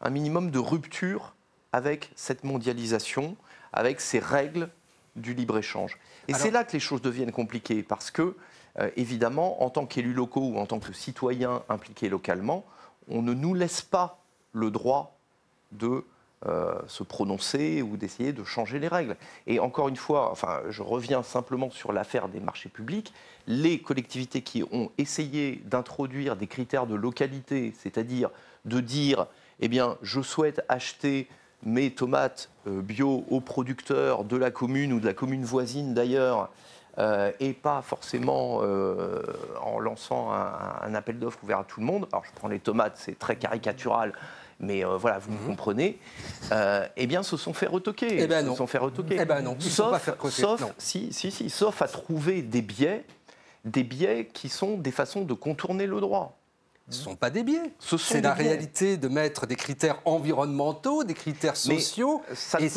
[0.00, 1.34] un minimum de rupture
[1.72, 3.36] avec cette mondialisation,
[3.72, 4.68] avec ces règles
[5.16, 5.98] du libre-échange.
[6.28, 8.34] Et c'est là que les choses deviennent compliquées, parce que, euh,
[8.96, 12.64] évidemment, en tant qu'élus locaux ou en tant que citoyens impliqués localement,
[13.08, 14.18] on ne nous laisse pas
[14.52, 15.16] le droit
[15.72, 16.04] de
[16.46, 19.16] euh, se prononcer ou d'essayer de changer les règles.
[19.46, 23.12] Et encore une fois, enfin, je reviens simplement sur l'affaire des marchés publics.
[23.46, 28.30] Les collectivités qui ont essayé d'introduire des critères de localité, c'est-à-dire
[28.64, 29.26] de dire,
[29.60, 31.28] eh bien, je souhaite acheter
[31.62, 36.50] mes tomates euh, bio aux producteurs de la commune ou de la commune voisine d'ailleurs,
[37.00, 39.22] euh, et pas forcément euh,
[39.62, 42.06] en lançant un, appel d'offres ouvert à tout le monde.
[42.12, 44.12] Alors je prends les tomates, c'est très caricatural,
[44.60, 45.46] mais voilà, vous me mhm.
[45.46, 45.98] comprenez.
[46.96, 48.22] eh bien, se sont fait retoquer.
[48.22, 49.16] Eh ben se sont fait retoquer.
[49.20, 53.04] Eh ben non, sauf, sauf Si, si, si, sauf à trouver des biais,
[53.64, 56.39] des biais qui sont des façons de contourner le droit.
[56.90, 57.72] Ce ne sont pas des biais.
[57.78, 62.22] C'est la réalité de mettre des critères environnementaux, des critères sociaux.
[62.34, 62.68] ça et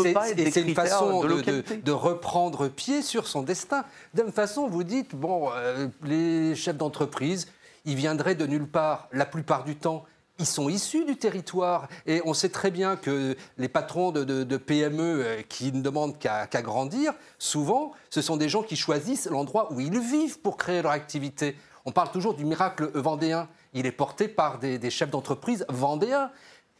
[0.52, 3.86] c'est une façon de, reprendre pied sur son destin.
[4.14, 7.48] De même façon, vous dites, bon, euh, les chefs d'entreprise,
[7.86, 10.06] ils viendraient de nulle part la plupart du temps.
[10.40, 15.02] Ils sont issus du territoire et on sait très bien que les patrons de, PME
[15.02, 19.80] euh, qui ne demandent qu'à grandir, souvent, ce sont des gens qui choisissent l'endroit où
[19.80, 21.56] ils vivent pour créer leur activité.
[21.86, 26.32] On parle toujours du miracle vendéen il est porté par des, chefs d'entreprise vendéens.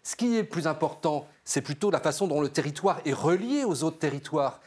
[0.04, 3.84] Ce qui est plus important, c'est plutôt la façon dont le territoire est relié aux
[3.84, 4.60] autres territoires.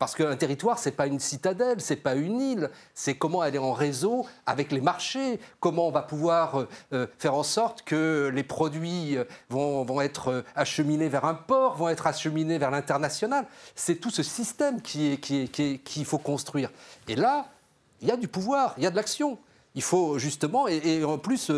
[0.00, 3.44] Parce qu'un territoire, ce n'est pas une citadelle, ce n'est pas une île, c'est comment
[3.44, 7.42] elle est en réseau avec les marchés, comment on va pouvoir euh, euh, faire en
[7.42, 12.70] sorte que les produits euh, vont, être acheminés vers un port, vont être acheminés vers
[12.70, 13.46] l'international.
[13.74, 16.70] C'est tout ce système qu'il qui faut construire.
[17.06, 17.48] Et là,
[18.00, 19.38] il y a du pouvoir, il y a de l'action.
[19.74, 21.50] Il faut justement, et, en plus,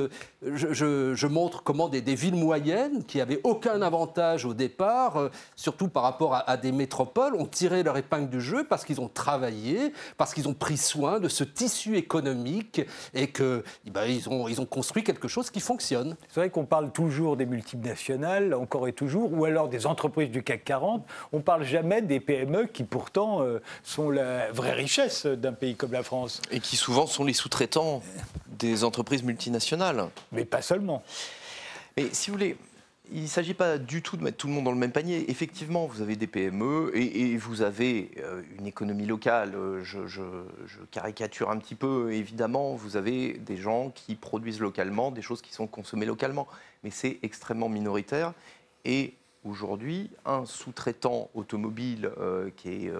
[0.44, 6.02] je, montre comment des, villes moyennes qui n'avaient aucun avantage au départ, euh, surtout par
[6.02, 10.34] rapport à, des métropoles, ont tiré leur épingle du jeu parce qu'ils ont travaillé, parce
[10.34, 12.82] qu'ils ont pris soin de ce tissu économique
[13.14, 16.16] et qu'ils eh ben, ils ont, ils ont construit quelque chose qui fonctionne.
[16.28, 20.42] C'est vrai qu'on parle toujours des multinationales, encore et toujours, ou alors des entreprises du
[20.42, 21.04] CAC 40.
[21.32, 25.76] On ne parle jamais des PME qui pourtant euh, sont la vraie richesse d'un pays
[25.76, 26.40] comme la France.
[26.50, 28.02] Et qui souvent sont les sous-traitants
[28.58, 30.08] des entreprises multinationales.
[30.32, 31.02] Mais pas seulement.
[31.96, 32.56] Mais si vous voulez,
[33.10, 35.30] il ne s'agit pas du tout de mettre tout le monde dans le même panier.
[35.30, 39.54] Effectivement, vous avez des PME et, vous avez euh, une économie locale.
[39.54, 40.00] Euh, je,
[40.90, 45.52] caricature un petit peu, évidemment, vous avez des gens qui produisent localement, des choses qui
[45.52, 46.48] sont consommées localement.
[46.84, 48.32] Mais c'est extrêmement minoritaire.
[48.84, 49.14] Et
[49.44, 52.92] aujourd'hui, un sous-traitant automobile euh, qui est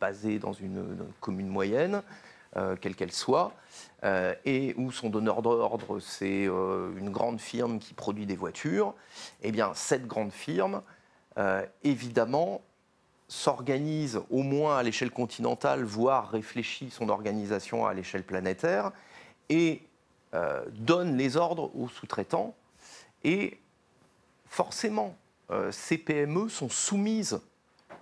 [0.00, 2.02] basé dans une commune moyenne,
[2.58, 3.54] euh, quelle qu'elle soit,
[4.04, 8.94] euh, et où son donneur d'ordre, c'est euh, une grande firme qui produit des voitures,
[9.40, 10.82] eh bien, cette grande firme,
[11.82, 12.60] évidemment,
[13.26, 18.92] s'organise au moins à l'échelle continentale, voire réfléchit son organisation à l'échelle planétaire,
[19.48, 19.80] et
[20.72, 22.54] donne les ordres aux sous-traitants.
[23.24, 23.58] Et
[24.44, 25.16] forcément,
[25.70, 27.40] ces PME sont soumises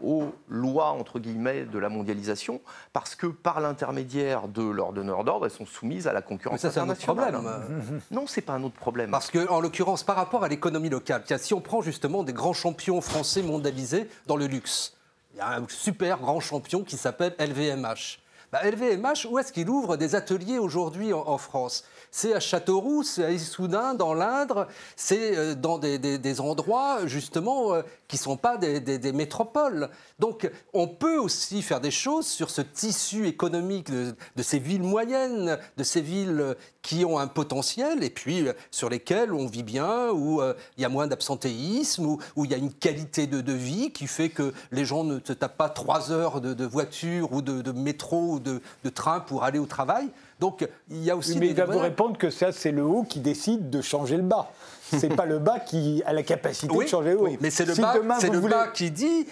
[0.03, 2.61] aux lois, entre guillemets, de la mondialisation,
[2.93, 6.71] parce que par l'intermédiaire de leurs donneurs d'ordre, elles sont soumises à la concurrence Mais
[6.71, 7.29] ça, internationale.
[7.31, 8.01] C'est un autre problème.
[8.11, 9.11] non, c'est pas un autre problème.
[9.11, 12.53] Parce que, en l'occurrence, par rapport à l'économie locale, si on prend justement des grands
[12.53, 14.95] champions français mondialisés dans le luxe,
[15.35, 18.19] il y a un super grand champion qui s'appelle LVMH.
[18.53, 21.85] LVMH, bah, où est-ce qu'il ouvre des ateliers aujourd'hui en, France?
[22.13, 27.83] C'est à Châteauroux, c'est à Issoudun, dans l'Indre, c'est euh, dans des, endroits justement euh,
[28.09, 29.89] qui ne sont pas des, métropoles.
[30.19, 35.59] Donc on peut aussi faire des choses sur ce tissu économique de, ces villes moyennes,
[35.77, 40.11] de ces villes qui ont un potentiel et puis euh, sur lesquelles on vit bien,
[40.11, 40.43] où
[40.77, 44.31] il y a moins d'absentéisme, où, il y a une qualité de, vie qui fait
[44.31, 48.61] que les gens ne se tapent pas trois heures de, voiture ou de, métro de,
[48.91, 50.09] train pour aller au travail.
[50.41, 51.39] Donc il y a aussi.
[51.39, 54.23] Mais il va vous répondre que ça, c'est le haut qui décide de changer le
[54.23, 54.51] bas.
[54.99, 57.29] C'est pas le bas qui a la capacité de changer le haut.
[57.41, 59.27] mais c'est le, bas, le bas qui dit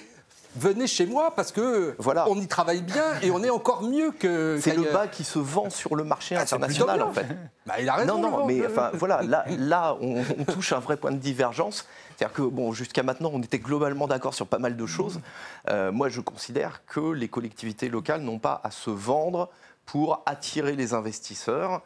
[0.57, 2.27] venez chez moi parce que Voilà.
[2.29, 4.59] on y travaille bien et on est encore mieux que.
[4.63, 7.27] C'est le bas qui se vend sur le marché Ah, international, en fait.
[7.67, 8.19] Bah, il a raison.
[8.19, 11.87] Non, non, mais enfin, voilà, là, là on, on touche un vrai point de divergence.
[12.17, 15.21] C'est-à-dire que, bon, jusqu'à maintenant, on était globalement d'accord sur pas mal de choses.
[15.69, 19.51] Euh, moi, je considère que les collectivités locales n'ont pas à se vendre
[19.89, 21.80] pour attirer les investisseurs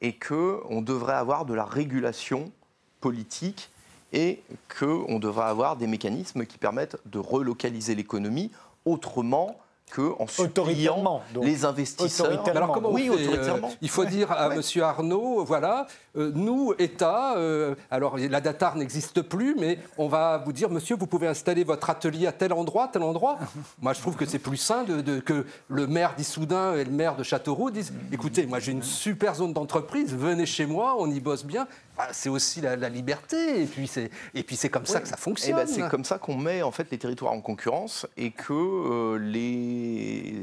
[0.00, 2.52] et qu'on devrait avoir de la régulation
[3.00, 3.70] politique
[4.12, 4.40] et
[4.78, 8.52] qu'on devrait avoir des mécanismes qui permettent de relocaliser l'économie
[8.84, 9.58] autrement
[9.88, 12.26] qu'en suppliant les investisseurs.
[12.26, 12.60] Autoritairement.
[12.60, 13.68] Alors comment on Oui, fait, autoritairement.
[13.68, 14.56] euh, Il faut dire à Ouais.
[14.56, 15.86] Monsieur Arnaud, voilà,
[16.16, 20.96] euh, nous, État, euh, alors la datar n'existe plus, mais on va vous dire, Monsieur,
[20.96, 23.38] vous pouvez installer votre atelier à tel endroit, tel endroit.
[23.82, 26.90] moi, je trouve que c'est plus sain de, de- que le maire d'Issoudun et le
[26.92, 31.10] maire de Châteauroux disent, écoutez, moi j'ai une super zone d'entreprise, venez chez moi, on
[31.10, 31.66] y bosse bien.
[32.00, 35.08] Ah, c'est aussi la, la liberté, et puis c'est et puis c'est comme ça que
[35.08, 35.56] ça Eh fonctionne.
[35.56, 39.18] ben, c'est comme ça qu'on met en fait les territoires en concurrence et que euh,
[39.18, 40.34] les,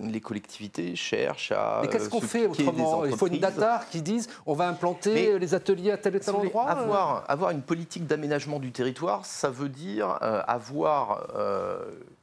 [0.00, 1.80] les collectivités cherchent à.
[1.82, 3.04] Mais qu'est-ce euh, qu'on fait autrement?
[3.04, 6.20] Il faut une datar qui dise on va implanter Mais- les ateliers à tel et
[6.20, 6.66] tel endroit.
[6.66, 6.72] euh.
[6.72, 11.28] avoir, avoir une politique d'aménagement du territoire, ça veut dire euh, avoir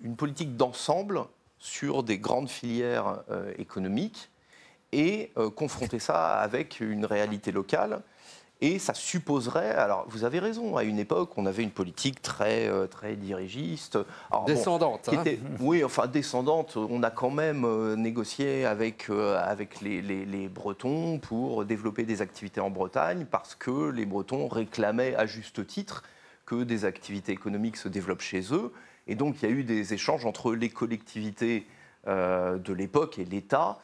[0.04, 1.22] une politique d'ensemble
[1.60, 3.24] sur des grandes filières
[3.58, 4.30] économiques
[4.92, 8.02] et confronter ça avec une réalité locale.
[8.64, 12.68] Et ça supposerait, alors vous avez raison, à une époque, on avait une politique très,
[12.68, 13.97] euh, très dirigiste.
[14.30, 15.09] Alors, bon, Descendante.
[15.09, 15.22] qui hein.
[15.22, 16.78] était- oui, enfin descendante.
[16.78, 22.03] On a quand même euh, négocié avec, euh, avec les, les- les Bretons pour développer
[22.03, 26.03] des activités en Bretagne parce que les Bretons réclamaient à juste titre
[26.45, 28.72] que des activités économiques se développent chez eux.
[29.07, 31.66] Et donc il y a eu des échanges entre les collectivités
[32.07, 33.80] euh, de l'époque et l'État.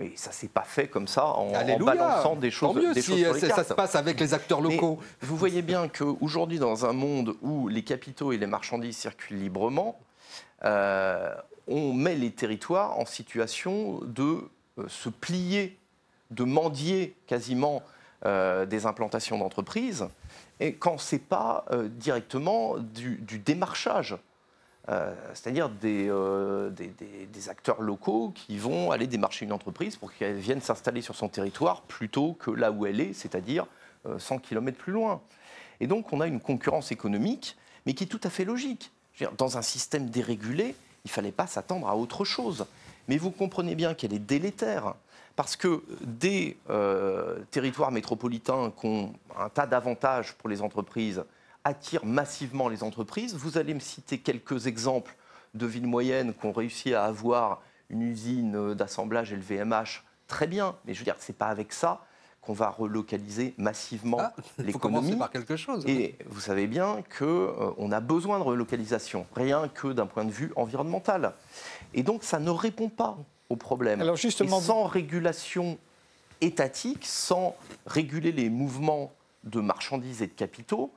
[0.00, 3.00] Et ça s'est pas fait comme ça en, en balançant des choses, Tant mieux des
[3.00, 4.98] si choses sur euh, les c'est- ça se passe avec les acteurs Mais locaux.
[5.22, 9.98] vous voyez bien qu'aujourd'hui, dans un monde où les capitaux et les marchandises circulent librement,
[10.64, 11.34] euh,
[11.66, 14.42] on met les territoires en situation de
[14.78, 15.78] euh, se plier,
[16.30, 17.82] de mendier quasiment
[18.26, 20.06] euh, des implantations d'entreprises,
[20.60, 24.16] et quand ce n'est pas euh, directement du, du démarchage.
[24.88, 30.36] Euh, c'est-à-dire des, euh, des- acteurs locaux qui vont aller démarcher une entreprise pour qu'elle
[30.36, 33.66] vienne s'installer sur son territoire plutôt que là où elle est, c'est-à-dire
[34.06, 35.20] euh, 100 km plus loin.
[35.80, 38.90] Et donc on a une concurrence économique, mais qui est tout à fait logique.
[39.36, 40.74] Dans un système dérégulé,
[41.04, 42.66] il ne fallait pas s'attendre à autre chose.
[43.08, 44.94] Mais vous comprenez bien qu'elle est délétère,
[45.36, 51.24] parce que des euh, territoires métropolitains qui ont un tas d'avantages pour les entreprises
[51.68, 53.34] attirent massivement les entreprises.
[53.34, 55.14] Vous allez me citer quelques exemples
[55.54, 60.04] de villes moyennes qui ont réussi à avoir une usine d'assemblage LVMH.
[60.26, 62.04] Très bien, mais je veux dire, ce n'est pas avec ça
[62.42, 65.18] qu'on va relocaliser massivement Ah, Il faut commencer l'économie.
[65.18, 65.84] par quelque chose.
[65.86, 70.52] Et vous savez bien qu'on a besoin de relocalisation, rien que d'un point de vue
[70.56, 71.32] environnemental.
[71.94, 73.16] Et donc ça ne répond pas
[73.48, 74.00] au problème.
[74.02, 75.78] Alors, justement, Et sans régulation
[76.40, 77.56] étatique, sans
[77.86, 79.12] réguler les mouvements
[79.44, 80.92] de marchandises et de capitaux,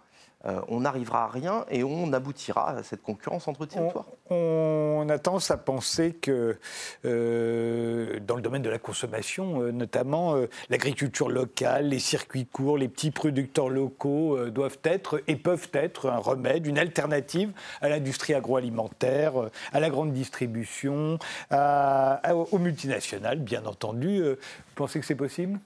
[0.46, 4.06] euh, on n'arrivera à rien et on aboutira à cette concurrence entre territoires.
[4.30, 6.58] On, on a tendance à penser que
[7.06, 10.36] euh, dans le domaine de la consommation, euh, notamment
[10.70, 16.18] l'agriculture locale, les circuits courts, les petits producteurs locaux doivent être et peuvent être un
[16.18, 19.34] remède, une alternative à l'industrie agroalimentaire,
[19.74, 21.18] à la grande distribution,
[21.50, 24.22] à- à- aux multinationales, bien entendu.
[24.24, 24.36] Vous
[24.76, 25.60] pensez que c'est possible?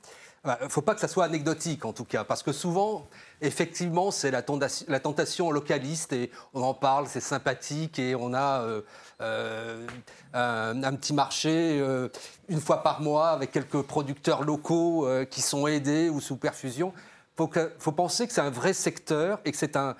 [0.46, 3.08] Il ne faut pas que ça soit anecdotique, en tout cas, parce que souvent,
[3.42, 8.82] effectivement, c'est la, tentation localiste, et on en parle, c'est sympathique, et on a euh,
[9.22, 9.88] euh,
[10.34, 12.10] un, petit marché euh,
[12.48, 16.94] une fois par mois avec quelques producteurs locaux qui sont aidés ou sous perfusion.
[17.40, 17.48] Il
[17.80, 19.96] faut, penser que c'est un vrai secteur et que c'est un,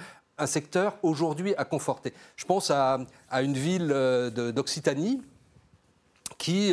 [0.46, 2.14] secteur aujourd'hui à conforter.
[2.36, 3.00] Je pense à,
[3.32, 3.88] une ville
[4.54, 5.22] d'Occitanie
[6.38, 6.72] qui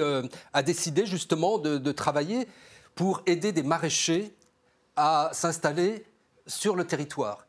[0.53, 2.47] a décidé justement de travailler
[2.95, 4.35] pour aider des maraîchers
[4.97, 6.05] à s'installer
[6.47, 7.47] sur le territoire.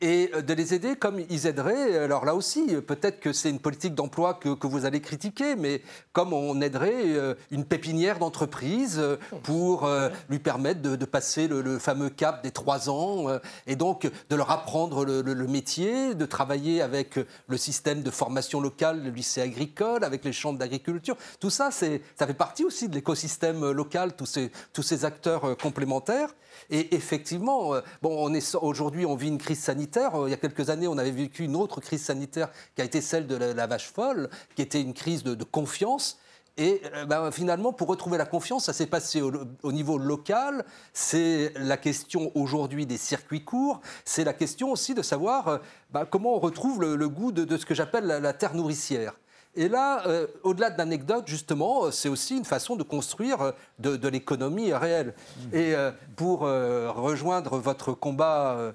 [0.00, 3.58] Et euh, de les aider comme ils aideraient, alors là aussi, peut-être que c'est une
[3.58, 5.82] politique d'emploi que, que vous allez critiquer, mais
[6.12, 9.88] comme on aiderait euh, une pépinière d'entreprise euh, pour
[10.28, 13.26] lui permettre de, de passer le, le fameux cap des trois ans,
[13.66, 17.18] et donc de leur apprendre le, le- le métier, de travailler avec
[17.48, 21.16] le système de formation locale, le lycée agricole, avec les chambres d'agriculture.
[21.40, 26.34] Tout ça, ça fait partie aussi de l'écosystème local, tous ces, tous ces acteurs complémentaires.
[26.70, 28.32] Et effectivement, euh, bon,
[28.62, 30.14] aujourd'hui, on vit une crise sanitaire.
[30.14, 32.84] Euh, Il y a quelques années, on avait vécu une autre crise sanitaire qui a
[32.84, 36.18] été celle de la, vache folle, qui était une crise de, confiance.
[36.56, 39.32] Et euh, ben, finalement, pour retrouver la confiance, ça s'est passé au,
[39.62, 40.64] au niveau local.
[40.92, 43.80] C'est la question aujourd'hui des circuits courts.
[44.04, 47.74] C'est la question aussi de savoir ben, comment on retrouve le, goût de, ce que
[47.74, 49.14] j'appelle la terre nourricière.
[49.54, 53.52] Et là, euh, au-delà de l'anecdote, justement, euh, c'est aussi une façon de construire euh,
[53.78, 55.14] de, l'économie réelle.
[55.52, 55.74] Et
[56.16, 58.72] pour rejoindre votre combat,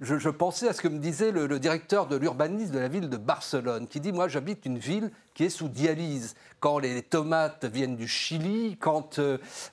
[0.00, 3.16] je, pensais à ce que me disait le, directeur de l'urbanisme de la ville de
[3.16, 6.34] Barcelone, qui dit, moi j'habite une ville qui est sous dialyse.
[6.60, 9.20] Quand les tomates viennent du Chili, quand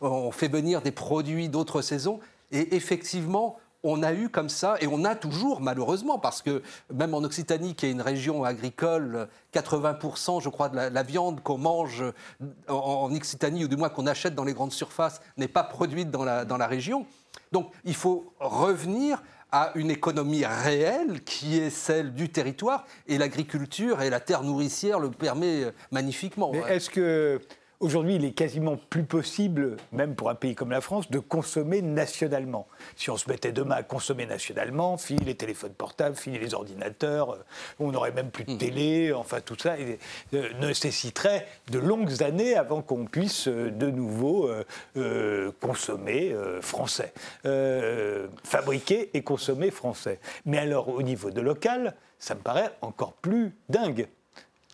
[0.02, 2.20] on fait venir des produits d'autres saisons,
[2.52, 6.62] et effectivement, on a eu comme ça, et on a toujours malheureusement, parce que
[6.94, 11.58] même en Occitanie, qui est une région agricole, 80% je crois de la, viande qu'on
[11.58, 12.04] mange
[12.68, 16.24] en, Occitanie, ou du moins qu'on achète dans les grandes surfaces, n'est pas produite dans
[16.24, 17.06] la, dans la région.
[17.52, 19.22] Donc il faut revenir
[19.52, 25.00] à une économie réelle qui est celle du territoire, et l'agriculture et la terre nourricière
[25.00, 26.52] le permet magnifiquement.
[26.52, 27.40] Mais est-ce que
[27.84, 31.82] Aujourd'hui, il est quasiment plus possible, même pour un pays comme la France, de consommer
[31.82, 32.66] nationalement.
[32.96, 37.34] Si on se mettait demain à consommer nationalement, fini les téléphones portables, fini les ordinateurs,
[37.34, 37.44] euh,
[37.82, 38.58] on n'aurait même plus de mmh.
[38.58, 39.76] télé, enfin tout ça
[40.34, 44.50] euh, nécessiterait de longues années avant qu'on puisse euh, de nouveau
[45.60, 47.14] consommer français,
[48.44, 50.22] fabriquer et consommer français.
[50.46, 54.08] Mais alors au niveau de local, ça me paraît encore plus dingue.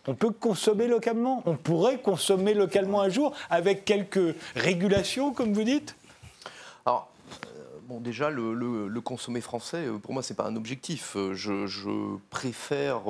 [0.06, 5.64] On peut consommer localement On pourrait consommer localement un jour avec quelques régulations, comme vous
[5.64, 5.94] dites
[6.86, 7.08] Alors,
[7.46, 11.16] euh, bon, déjà, le, consommer français, euh, pour moi, ce n'est pas un objectif.
[11.16, 13.02] Euh, je, préfère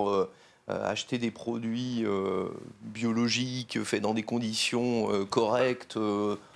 [0.69, 2.05] acheter des produits
[2.81, 5.99] biologiques faits dans des conditions correctes.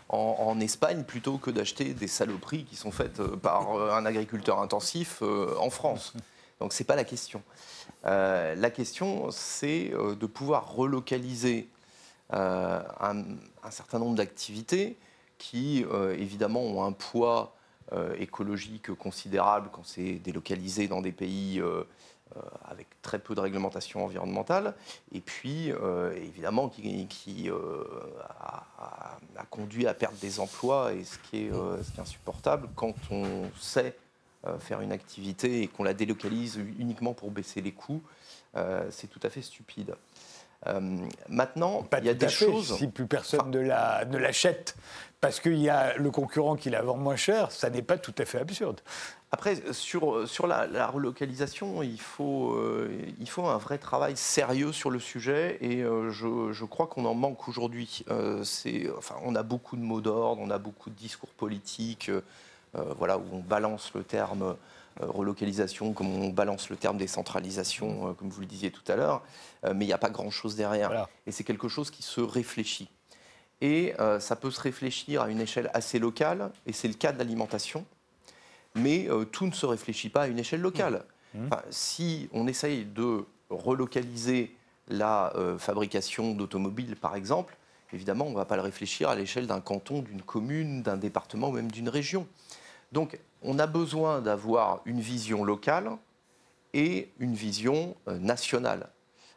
[0.08, 5.20] En, Espagne plutôt que d'acheter des saloperies qui sont faites par un agriculteur intensif
[5.58, 6.12] en France.
[6.60, 7.42] Donc ce n'est pas la question.
[8.06, 11.68] Euh, la question, c'est euh, de pouvoir relocaliser
[12.32, 14.96] euh, un, certain nombre d'activités
[15.38, 15.84] qui,
[16.16, 17.54] évidemment, ont un poids
[18.18, 21.62] écologique considérable quand c'est délocalisé dans des pays
[22.64, 24.74] avec très peu de réglementation environnementale,
[25.12, 25.70] et puis
[26.16, 27.50] évidemment qui,
[28.22, 31.52] a, conduit à perdre des emplois, et ce qui est,
[31.98, 33.96] insupportable quand on sait
[34.58, 38.02] faire une activité et qu'on la délocalise uniquement pour baisser les coûts,
[38.56, 39.94] euh, c'est tout à fait stupide.
[40.66, 40.80] Euh,
[41.28, 42.76] maintenant, il y a des choses.
[42.76, 44.76] Si plus personne ne, la, ne l'achète
[45.20, 48.14] parce qu'il y a le concurrent qui la vend moins cher, ça n'est pas tout
[48.18, 48.80] à fait absurde.
[49.32, 52.56] Après, sur, sur la, relocalisation, il faut,
[53.18, 57.14] il faut un vrai travail sérieux sur le sujet et je, je, crois qu'on en
[57.14, 58.04] manque aujourd'hui.
[58.44, 62.10] c'est, enfin, on a beaucoup de mots d'ordre, on a beaucoup de discours politiques.
[62.76, 64.56] Euh, voilà, où on balance le terme
[65.00, 68.96] euh, relocalisation, comme on balance le terme décentralisation, euh, comme vous le disiez tout à
[68.96, 69.22] l'heure,
[69.62, 71.08] mais il n'y a pas grand-chose derrière.
[71.26, 72.88] Et c'est quelque chose qui se réfléchit.
[73.60, 77.18] Et ça peut se réfléchir à une échelle assez locale, et c'est le cas de
[77.18, 77.86] l'alimentation,
[78.74, 81.04] mais tout ne se réfléchit pas à une échelle locale.
[81.32, 81.46] Mmh.
[81.46, 81.50] Mmh.
[81.70, 84.54] si on essaye de relocaliser
[84.88, 87.56] la fabrication d'automobiles, par exemple,
[87.94, 91.48] évidemment, on ne va pas le réfléchir à l'échelle d'un canton, d'une commune, d'un département
[91.48, 92.26] ou même d'une région.
[92.94, 95.90] Donc on a besoin d'avoir une vision locale
[96.74, 98.88] et une vision euh, nationale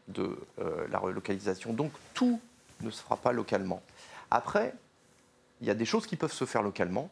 [0.08, 1.74] de euh, la relocalisation.
[1.74, 2.40] Donc tout
[2.82, 3.82] ne se fera pas localement.
[4.30, 4.76] Après,
[5.60, 7.10] il y a des choses qui peuvent se faire localement.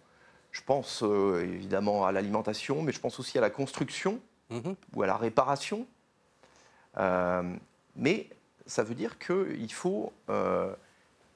[0.51, 4.19] Je pense euh, évidemment à l'alimentation, mais je pense aussi à la construction
[4.51, 4.75] mhm.
[4.93, 5.87] ou à la réparation.
[7.95, 8.29] mais
[8.67, 10.13] ça veut dire qu'il faut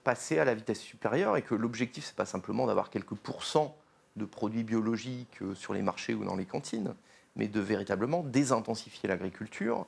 [0.04, 3.76] passer à la vitesse supérieure et que l'objectif, ce n'est pas simplement d'avoir quelques pourcents
[4.20, 6.94] de produits biologiques euh, sur les marchés ou dans les cantines,
[7.36, 9.88] mais de véritablement désintensifier l'agriculture,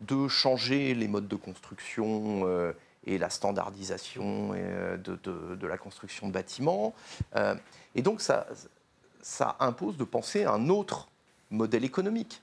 [0.00, 2.72] de changer les modes de construction euh,
[3.04, 6.94] et la standardisation euh, de, la construction de bâtiments.
[7.94, 8.46] et donc ça,
[9.60, 11.08] impose de penser à un autre
[11.50, 12.42] modèle économique.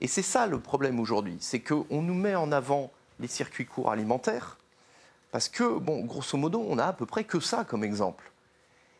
[0.00, 2.90] Et c'est ça le problème aujourd'hui, c'est qu'on nous met en avant
[3.20, 4.58] les circuits courts alimentaires,
[5.30, 8.30] parce que, bon, grosso modo, on a à peu près que ça comme exemple.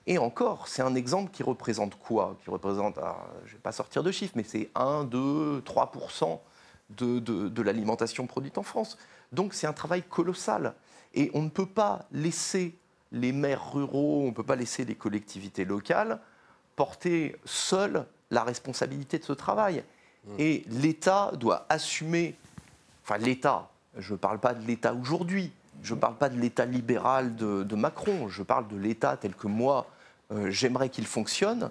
[0.06, 2.36] Et encore, c'est un exemple qui représente quoi?
[2.42, 5.92] Qui représente, ah, je ne vais pas sortir de chiffres, mais c'est 1, 2, 3
[6.90, 8.98] de, de, de l'alimentation produite en France.
[9.32, 10.74] Donc c'est un travail colossal.
[11.14, 12.76] Et on ne peut pas laisser
[13.12, 16.20] les maires ruraux, on ne peut pas laisser les collectivités locales
[16.76, 19.84] porter seules la responsabilité de ce travail.
[20.26, 20.34] Mmh.
[20.38, 22.36] Et l'État doit assumer,
[23.04, 25.52] enfin l'État, je ne parle pas de l'État aujourd'hui,
[25.82, 29.34] je ne parle pas de l'État libéral de, de, Macron, je parle de l'État tel
[29.34, 29.86] que moi,
[30.32, 31.70] euh, j'aimerais qu'il fonctionne,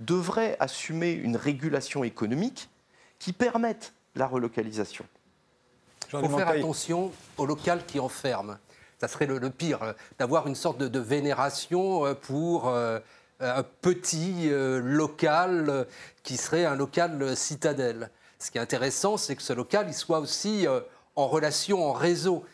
[0.00, 2.70] devrait assumer une régulation économique
[3.18, 5.04] qui permette la relocalisation.
[6.12, 8.58] Il faut faire attention au local qui enferme.
[8.98, 12.68] Ça serait le, pire, euh, d'avoir une sorte de, vénération euh, pour
[13.42, 15.86] un petit local
[16.22, 18.10] qui serait un local citadelle.
[18.38, 20.66] Ce qui est intéressant, c'est que ce local il soit aussi
[21.16, 22.44] en relation, en réseau.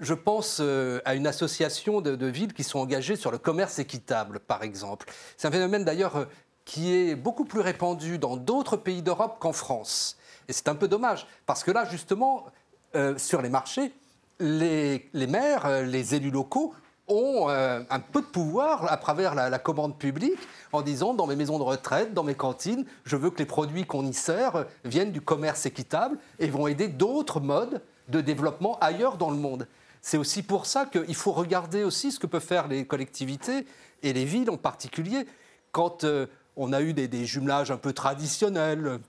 [0.00, 4.40] Je pense euh, à une association de, villes qui sont engagées sur le commerce équitable,
[4.40, 5.06] par exemple.
[5.36, 6.24] C'est un phénomène d'ailleurs euh,
[6.64, 10.16] qui est beaucoup plus répandu dans d'autres pays d'Europe qu'en France.
[10.48, 12.46] Et c'est un peu dommage, parce que là, justement,
[12.94, 13.92] euh, sur les marchés,
[14.38, 16.74] les, maires, les élus locaux
[17.08, 20.38] ont un peu de pouvoir à travers la, la, commande publique
[20.72, 23.86] en disant dans mes maisons de retraite, dans mes cantines, je veux que les produits
[23.86, 29.16] qu'on y sert viennent du commerce équitable et vont aider d'autres modes de développement ailleurs
[29.16, 29.66] dans le monde.
[30.08, 33.66] C'est aussi pour ça qu'il faut regarder aussi ce que peuvent faire les collectivités
[34.04, 35.26] et les villes en particulier.
[35.72, 39.00] Quand euh, on a eu des, jumelages un peu traditionnels,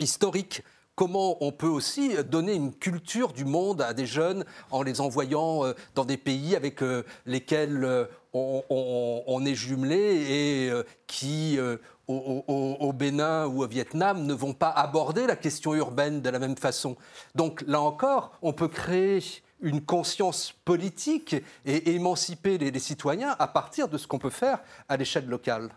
[0.00, 0.64] historiques,
[0.96, 5.66] comment on peut aussi donner une culture du monde à des jeunes en les envoyant
[5.66, 10.72] euh, dans des pays avec euh, lesquels on, est jumelé et
[11.06, 11.60] qui,
[12.08, 16.56] au, Bénin ou au Vietnam, ne vont pas aborder la question urbaine de la même
[16.56, 16.96] façon.
[17.36, 19.20] Donc là encore, on peut créer
[19.64, 21.34] une conscience politique
[21.64, 25.70] et émanciper les, citoyens à partir de ce qu'on peut faire à l'échelle locale.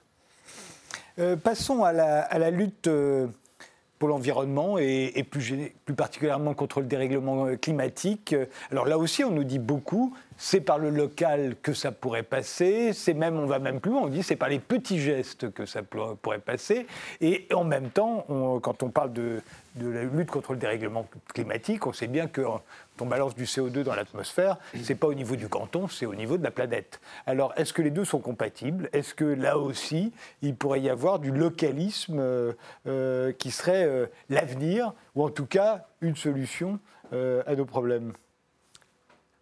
[1.20, 3.28] Euh, passons à la, lutte euh,
[3.98, 8.36] pour l'environnement et, plus, plus, particulièrement contre le dérèglement climatique.
[8.72, 12.94] Alors là aussi, on nous dit beaucoup, c'est par le local que ça pourrait passer,
[12.94, 15.66] c'est même, on va même plus loin, on dit c'est par les petits gestes que
[15.66, 16.88] ça pourrait passer.
[17.22, 18.26] Et en même temps,
[18.62, 19.42] quand on parle de,
[19.80, 22.42] la lutte contre le dérèglement climatique, on sait bien que
[23.00, 26.38] on balance du CO2 dans l'atmosphère, c'est pas au niveau du canton, c'est au niveau
[26.38, 27.00] de la planète.
[27.26, 28.90] Alors, est-ce que les deux sont compatibles?
[28.94, 30.12] Est-ce que là aussi,
[30.42, 32.54] il pourrait y avoir du localisme euh,
[32.88, 36.80] euh, qui serait euh, l'avenir, ou en tout cas une solution
[37.12, 38.12] à nos problèmes?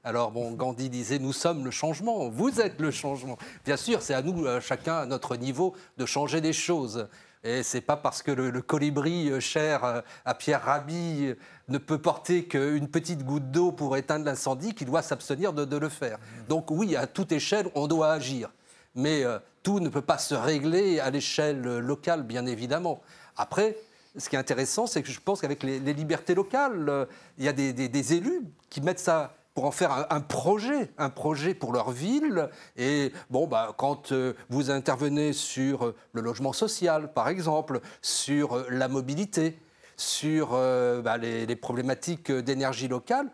[0.08, 3.40] Alors, bon, Gandhi disait Nous sommes le changement, vous êtes le changement.
[3.66, 7.08] Bien sûr, c'est à nous, chacun à notre niveau, de changer des choses.
[7.44, 11.36] Et c'est pas parce que le, colibri euh, cher euh, à Pierre Rabhi euh,
[11.70, 15.90] ne peut porter qu'une petite goutte d'eau pour éteindre l'incendie qu'il doit s'abstenir de, le
[15.90, 16.18] faire.
[16.50, 18.52] Donc oui, à toute échelle, on doit agir.
[18.96, 19.24] Mais
[19.62, 23.02] tout ne peut pas se régler à l'échelle locale, bien évidemment.
[23.36, 23.76] Après,
[24.16, 27.54] ce qui est intéressant, c'est que je pense qu'avec les, libertés locales, il y a
[27.54, 32.50] des élus qui mettent ça pour en faire un, projet, un projet pour leur ville.
[32.76, 38.54] Et bon, bah, quand euh, vous intervenez sur euh, le logement social, par exemple, sur
[38.54, 39.58] euh, la mobilité,
[39.96, 43.30] sur bah, les, problématiques d'énergie locale,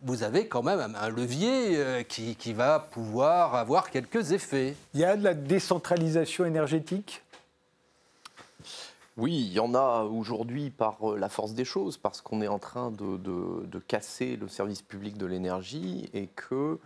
[0.00, 4.74] vous avez quand même un levier qui, qui, va pouvoir avoir quelques effets.
[4.94, 7.22] Il y a de la décentralisation énergétique?
[9.18, 12.46] Oui, il y en a aujourd'hui par euh, la force des choses, parce qu'on est
[12.46, 16.78] en train de, casser le service public de l'énergie et que,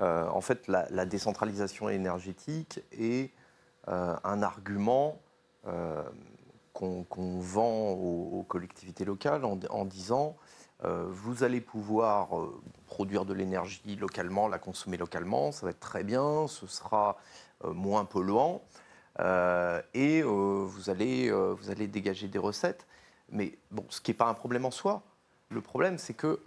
[0.00, 3.30] euh, en fait, la, décentralisation énergétique est
[3.88, 5.20] euh, un argument
[6.72, 10.36] qu'on vend aux, collectivités locales en, disant
[10.82, 12.28] vous allez pouvoir
[12.86, 17.16] produire de l'énergie localement, la consommer localement, ça va être très bien, ce sera
[17.62, 18.60] moins polluant.
[19.20, 22.86] Euh, et euh, vous, allez, euh, vous allez dégager des recettes.
[23.30, 25.02] Mais bon, ce qui n'est pas un problème en soi.
[25.50, 26.40] Le problème, c'est que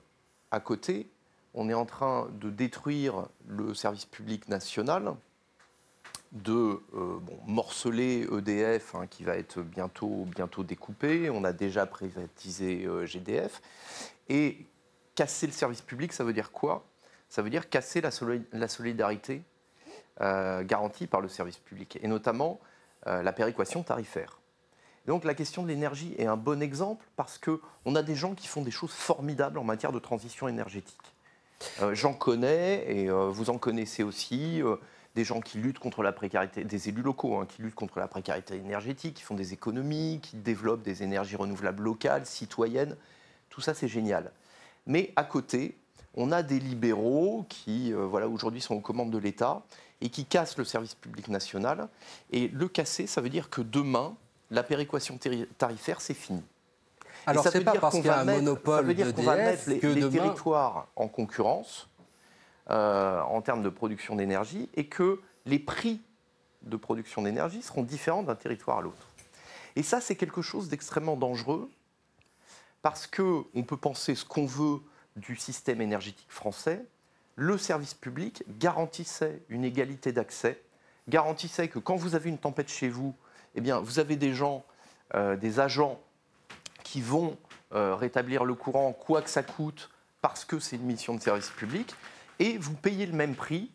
[0.51, 1.09] à côté,
[1.53, 5.15] on est en train de détruire le service public national,
[6.34, 6.82] de
[7.47, 11.30] morceler EDF, hein, qui va être bientôt, bientôt découpé.
[11.30, 13.61] On a déjà privatisé GDF.
[14.30, 14.65] Et
[15.15, 16.86] casser le service public, ça veut dire quoi?
[17.30, 19.41] Ça veut dire casser la solidarité
[20.22, 22.59] euh, garantie par le service public, et notamment
[23.05, 24.39] euh, la péréquation tarifaire.
[25.05, 28.47] donc la question de l'énergie est un bon exemple parce qu'on a des gens qui
[28.47, 31.13] font des choses formidables en matière de transition énergétique.
[31.84, 34.63] Euh, j'en connais et vous en connaissez aussi
[35.13, 38.07] des gens qui luttent contre la précarité, des élus locaux hein, qui luttent contre la
[38.07, 42.95] précarité énergétique, qui font des économies, qui développent des énergies renouvelables locales, citoyennes.
[43.51, 44.32] Tout ça, c'est génial.
[44.88, 45.78] Mais à côté,
[46.15, 49.61] on a des libéraux qui, voilà, aujourd'hui, sont aux commandes de l'État
[50.02, 51.88] et qui casse le service public national.
[52.32, 54.16] Et le casser, ça veut dire que demain,
[54.52, 55.20] la péréquation
[55.58, 56.43] tarifaire, c'est fini.
[57.26, 59.70] Alors, c'est pas parce qu'il y a un monopole ça veut dire qu'on va mettre
[59.70, 61.89] les, les territoires en concurrence
[62.70, 66.02] euh, en termes de production d'énergie et que les prix
[66.64, 69.08] de production d'énergie seront différents d'un territoire à l'autre.
[69.76, 71.70] Et ça, c'est quelque chose d'extrêmement dangereux
[72.82, 74.80] parce qu'on peut penser ce qu'on veut
[75.16, 76.86] du système énergétique français,
[77.38, 80.60] le service public garantissait une égalité d'accès,
[81.08, 83.16] garantissait que quand vous avez une tempête chez vous,
[83.56, 84.66] eh bien, vous avez des gens,
[85.14, 86.02] euh, des agents
[86.84, 87.38] qui vont
[87.74, 91.52] euh, rétablir le courant, quoi que ça coûte, parce que c'est une mission de service
[91.52, 91.94] public,
[92.40, 93.72] et vous payez le même prix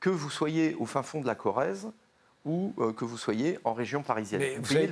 [0.00, 1.92] que vous soyez au fin fond de la Corrèze
[2.44, 4.42] ou euh, que vous soyez en région parisienne.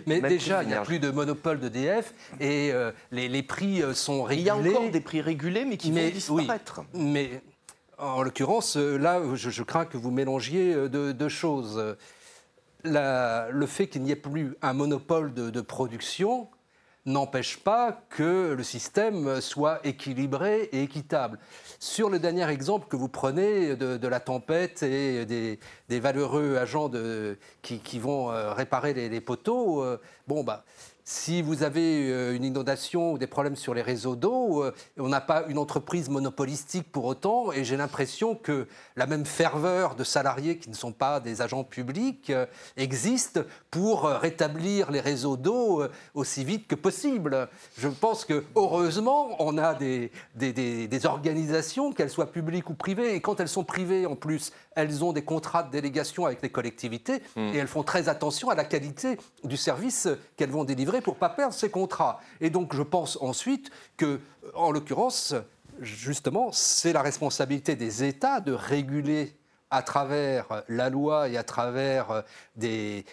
[0.07, 2.73] Mais, déjà, il n'y a plus de monopole d'EDF et
[3.11, 4.43] les, prix sont régulés.
[4.43, 6.85] Il y a encore des prix régulés, mais qui vont disparaître.
[6.95, 7.43] mais
[8.03, 11.97] En l'occurrence, là, je, crains que vous mélangiez deux, choses.
[12.83, 16.49] le fait qu'il n'y ait plus un monopole de production
[17.07, 21.39] n'empêche pas que le système soit équilibré et équitable.
[21.81, 26.91] Sur le dernier exemple que vous prenez de, la tempête et des, valeureux agents
[27.63, 30.65] qui, vont euh, réparer les, poteaux, euh, bon, bah,
[31.05, 35.09] si vous avez euh, une inondation ou des problèmes sur les réseaux d'eau, euh, on
[35.09, 40.05] n'a pas une entreprise monopolistique pour autant, et j'ai l'impression que la même ferveur de
[40.05, 42.47] salariés qui ne sont pas des agents publics euh,
[42.77, 43.41] existe
[43.71, 45.85] pour rétablir les réseaux d'eau
[46.15, 47.49] aussi vite que possible.
[47.79, 53.21] Je pense que heureusement, on a des, des organisations, qu'elles soient publiques ou privées, et
[53.21, 57.23] quand elles sont privées en plus, elles ont des contrats de délégation avec les collectivités
[57.37, 57.49] hmm.
[57.55, 61.19] et elles font très attention à la qualité du service qu'elles vont délivrer pour ne
[61.19, 62.21] pas perdre ces contrats.
[62.41, 64.21] Et donc je pense ensuite que,
[64.55, 65.35] en l'occurrence,
[65.81, 69.37] justement, c'est la responsabilité des États de réguler
[69.71, 72.25] à travers la loi et à travers
[72.57, 73.05] des,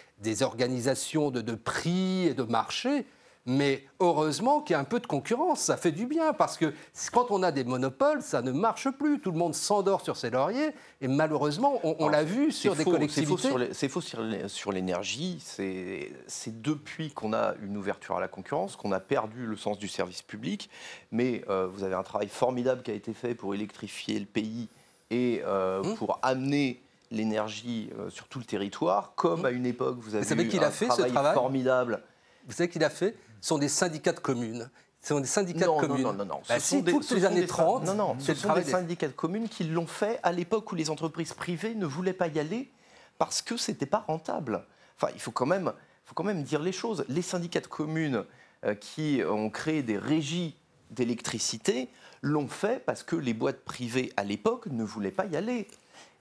[0.42, 3.06] organisations de, de prix et de marché
[3.50, 6.72] mais heureusement qu'il y a un peu de concurrence, ça fait du bien, parce que
[7.12, 9.18] quand on a des monopoles, ça ne marche plus.
[9.18, 10.70] Tout le monde s'endort sur ses lauriers,
[11.00, 13.48] et malheureusement, on, l'a vu sur des collectivités.
[13.72, 15.42] C'est faux sur l'énergie.
[15.42, 19.88] C'est depuis qu'on a une ouverture à la concurrence qu'on a perdu le sens du
[19.88, 20.70] service public.
[21.10, 24.68] Mais euh, vous avez un travail formidable qui a été fait pour électrifier le pays
[25.10, 25.94] et euh, mmh.
[25.96, 26.80] pour amener
[27.10, 29.46] l'énergie euh, sur tout le territoire, comme mmh.
[29.46, 31.34] à une époque vous avez eu un a fait, travail, travail?
[31.34, 32.02] formidable.
[32.46, 33.16] Vous savez qu'il a fait?
[33.40, 34.70] Sont des syndicats de communes.
[35.02, 36.02] Ce sont des syndicats de communes.
[36.02, 36.40] Non, non, non.
[36.48, 37.84] Bah, si, toutes les années 30.
[37.84, 40.90] Non, non, ce sont des syndicats de communes qui l'ont fait à l'époque où les
[40.90, 42.70] entreprises privées ne voulaient pas y aller
[43.18, 44.66] parce que ce n'était pas rentable.
[44.96, 45.72] Enfin, il faut quand, même,
[46.04, 47.04] faut quand même dire les choses.
[47.08, 48.24] Les syndicats de communes
[48.66, 50.56] euh, qui ont créé des régies
[50.90, 51.88] d'électricité
[52.20, 55.66] l'ont fait parce que les boîtes privées à l'époque ne voulaient pas y aller.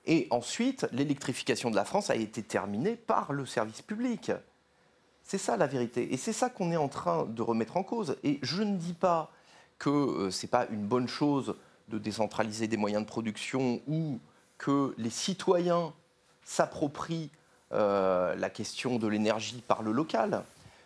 [0.06, 4.32] Et ensuite, l'électrification de la France a été terminée par le service public.
[5.30, 6.12] C'est ça la vérité.
[6.12, 8.18] Et c'est ça qu'on est en train de remettre en cause.
[8.24, 9.30] Et je ne dis pas
[9.78, 11.54] que euh, ce n'est pas une bonne chose
[11.90, 14.18] de décentraliser des moyens de production ou
[14.58, 15.94] que les citoyens
[16.44, 17.30] s'approprient
[17.74, 20.42] euh, la question de l'énergie par le local.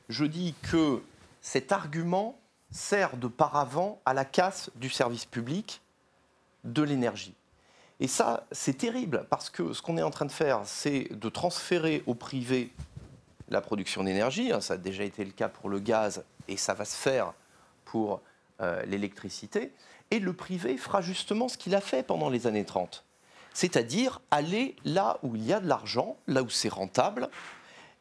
[0.10, 1.02] Je dis que
[1.41, 2.38] cet argument
[2.70, 5.80] sert de paravent à la casse du service public
[6.66, 7.34] de l'énergie.
[8.02, 11.30] Et ça, c'est terrible, parce que ce qu'on est en train de faire, c'est de
[11.30, 12.74] transférer au privé
[13.54, 14.51] la production d'énergie.
[14.51, 17.34] Hein, ça a déjà été le cas pour le gaz et ça va se faire
[17.86, 18.22] pour
[18.60, 19.72] euh, l'électricité.
[20.12, 23.06] Et le privé fera justement ce qu'il a fait pendant les années 30.
[23.54, 27.30] C'est-à-dire aller là où il y a de l'argent, là où c'est rentable,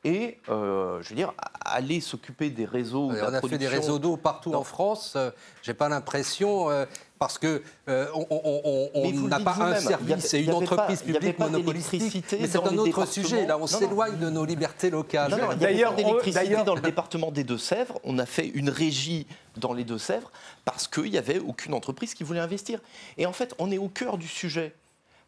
[0.04, 1.32] et, euh, je veux dire,
[1.64, 3.10] aller s'occuper des réseaux.
[3.12, 5.14] on a fait des réseaux d'eau partout en France.
[5.14, 5.30] Euh,
[5.62, 6.86] j'ai pas l'impression, euh,
[7.20, 12.24] parce que on n'a pas un service, c'est une entreprise publique monopolistique.
[12.32, 13.46] Mais c'est un autre sujet.
[13.46, 15.56] Là, on s'éloigne de nos libertés locales.
[15.58, 18.00] D'ailleurs, d'électricité dans le département des Deux-Sèvres.
[18.02, 19.26] On a fait une régie
[19.56, 20.32] dans les Deux-Sèvres
[20.64, 22.80] parce qu'il n'y avait aucune entreprise qui voulait investir.
[23.18, 24.74] Et en fait, on est au cœur du sujet.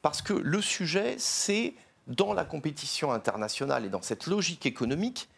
[0.02, 1.74] Parce que le sujet, c'est
[2.06, 5.28] dans la compétition internationale et dans cette logique économique,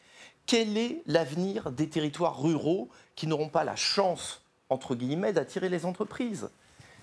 [0.46, 5.84] quel est l'avenir des territoires ruraux qui n'auront pas la chance, entre guillemets, d'attirer les
[5.84, 6.48] entreprises?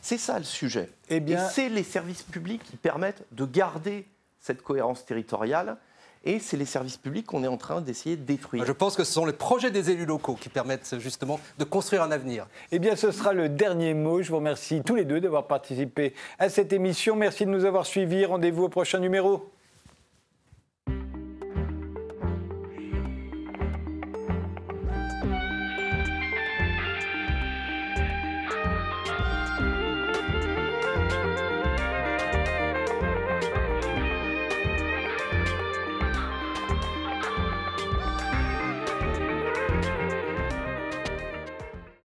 [0.01, 0.89] C'est ça le sujet.
[1.09, 1.45] Eh bien...
[1.45, 4.07] Et c'est les services publics qui permettent de garder
[4.39, 5.78] cette cohérence territoriale
[6.24, 8.66] et c'est les services publics qu'on est en train d'essayer de détruire.
[8.66, 12.04] Je pense que ce sont les projets des élus locaux qui permettent justement de construire
[12.04, 12.48] un avenir.
[12.72, 14.22] Eh bien, ce sera le dernier mot.
[14.22, 17.16] Je vous remercie tous les deux d'avoir participé à cette émission.
[17.16, 18.26] Merci de nous avoir suivis.
[18.26, 19.50] Rendez-vous au prochain numéro.